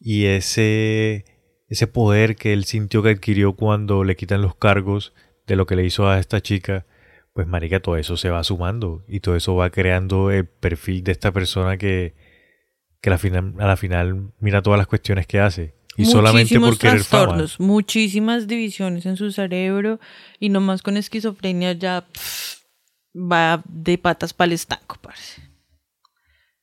[0.00, 1.24] y ese,
[1.68, 5.12] ese poder que él sintió que adquirió cuando le quitan los cargos
[5.46, 6.86] de lo que le hizo a esta chica,
[7.32, 11.12] pues marica, todo eso se va sumando y todo eso va creando el perfil de
[11.12, 12.14] esta persona que,
[13.00, 15.74] que a, la final, a la final mira todas las cuestiones que hace.
[15.96, 17.44] Y solamente Muchísimos por querer fama.
[17.58, 19.98] muchísimas divisiones en su cerebro
[20.38, 22.62] y nomás con esquizofrenia ya pff,
[23.16, 25.47] va de patas para el estanco, parce.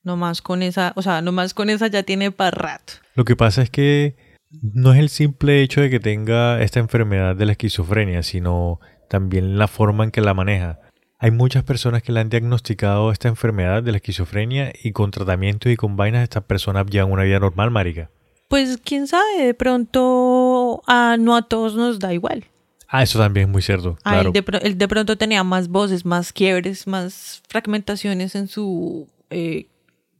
[0.05, 2.93] Nomás con esa, o sea, nomás con esa ya tiene para rato.
[3.15, 4.15] Lo que pasa es que
[4.61, 8.79] no es el simple hecho de que tenga esta enfermedad de la esquizofrenia, sino
[9.09, 10.79] también la forma en que la maneja.
[11.17, 15.71] Hay muchas personas que le han diagnosticado esta enfermedad de la esquizofrenia y con tratamientos
[15.71, 18.09] y con vainas estas personas llevan una vida normal, marica.
[18.47, 22.45] Pues quién sabe, de pronto a, no a todos nos da igual.
[22.87, 24.27] Ah, eso también es muy cierto, A claro.
[24.29, 29.07] él, de, pro- él de pronto tenía más voces, más quiebres, más fragmentaciones en su
[29.31, 29.67] eh,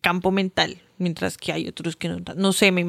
[0.06, 2.20] campo mental, mientras que hay otros que no.
[2.38, 2.86] No sé, me,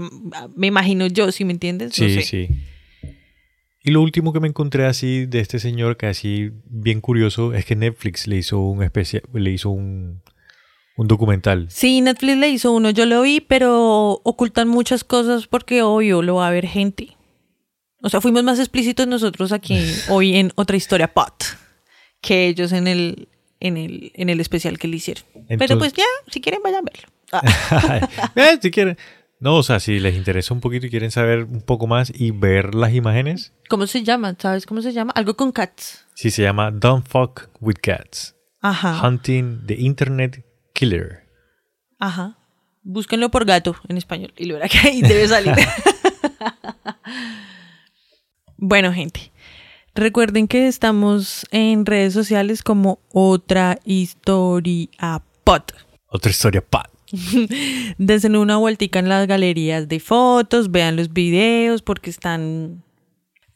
[0.54, 1.98] me imagino yo, si me entiendes.
[1.98, 2.22] No Sí, sé.
[2.22, 2.48] sí.
[3.82, 7.64] Y lo último que me encontré así de este señor, que así bien curioso, es
[7.64, 10.20] que Netflix le hizo un especial, le hizo un,
[10.98, 11.68] un documental.
[11.70, 16.34] Sí, Netflix le hizo uno, yo lo vi, pero ocultan muchas cosas porque obvio lo
[16.34, 17.16] va a ver gente.
[18.02, 19.78] O sea, fuimos más explícitos nosotros aquí
[20.10, 21.44] hoy en otra historia pot
[22.20, 23.28] que ellos en el
[23.66, 25.24] en el en el especial que le hicieron.
[25.32, 27.08] pero Entonces- pues ya, si quieren vayan a verlo.
[27.32, 28.96] Ah, Eh, si quieren.
[29.38, 32.30] No, o sea, si les interesa un poquito y quieren saber un poco más y
[32.30, 34.34] ver las imágenes, ¿Cómo se llama?
[34.38, 35.12] ¿Sabes cómo se llama?
[35.14, 36.06] Algo con cats.
[36.14, 38.34] sí se llama Don't Fuck with Cats.
[38.62, 39.06] Ajá.
[39.06, 40.42] Hunting the Internet
[40.72, 41.26] Killer.
[41.98, 42.38] Ajá.
[42.82, 45.54] Búsquenlo por gato en español y lo verá que ahí debe salir.
[48.56, 49.32] bueno, gente.
[49.97, 55.72] Recuerden que estamos en redes sociales como otra historia pot.
[56.09, 56.90] Otra historia, pat.
[57.99, 62.82] Dense una vueltica en las galerías de fotos, vean los videos porque están,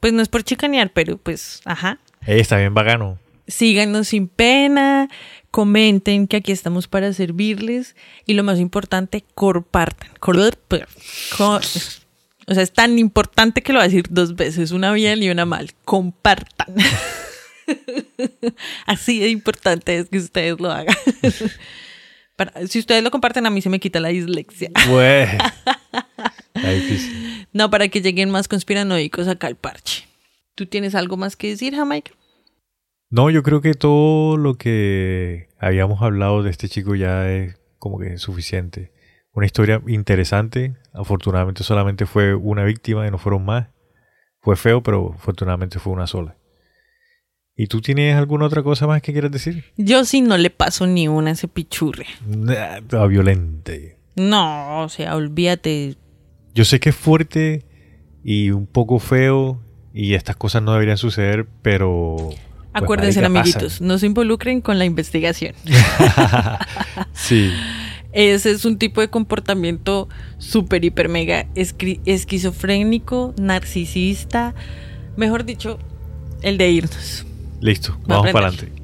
[0.00, 1.98] pues no es por chicanear, pero pues, ajá.
[2.26, 3.18] Eh, está bien bacano.
[3.46, 5.08] Síganos sin pena,
[5.50, 10.10] comenten que aquí estamos para servirles y lo más importante, compartan.
[10.20, 10.56] Cor-
[11.36, 11.60] co-
[12.50, 15.30] O sea, es tan importante que lo voy a decir dos veces, una bien y
[15.30, 15.70] una mal.
[15.84, 16.74] Compartan.
[18.86, 20.96] Así de importante es que ustedes lo hagan.
[22.36, 24.70] Para- si ustedes lo comparten, a mí se me quita la dislexia.
[24.88, 25.24] Güey.
[26.54, 27.46] Está difícil.
[27.52, 30.06] No, para que lleguen más conspiranoicos acá al parche.
[30.56, 32.12] ¿Tú tienes algo más que decir, Jamaica?
[33.10, 37.98] No, yo creo que todo lo que habíamos hablado de este chico ya es como
[37.98, 38.92] que suficiente.
[39.32, 40.74] Una historia interesante.
[40.92, 43.68] Afortunadamente solamente fue una víctima y no fueron más.
[44.40, 46.36] Fue feo, pero afortunadamente fue una sola.
[47.56, 49.64] ¿Y tú tienes alguna otra cosa más que quieras decir?
[49.76, 52.06] Yo sí no le paso ni una a ese pichurre.
[52.26, 53.98] Nah, violente.
[54.16, 55.96] No, o sea, olvídate.
[56.54, 57.66] Yo sé que es fuerte
[58.24, 59.60] y un poco feo
[59.92, 62.16] y estas cosas no deberían suceder, pero...
[62.28, 62.40] pues,
[62.72, 63.86] Acuérdense, amiguitos, pasan.
[63.86, 65.54] no se involucren con la investigación.
[67.12, 67.52] sí.
[68.12, 70.08] Ese es un tipo de comportamiento
[70.38, 74.54] súper, hiper, mega esquizofrénico, narcisista.
[75.16, 75.78] Mejor dicho,
[76.42, 77.24] el de irnos.
[77.60, 78.79] Listo, Va vamos para adelante.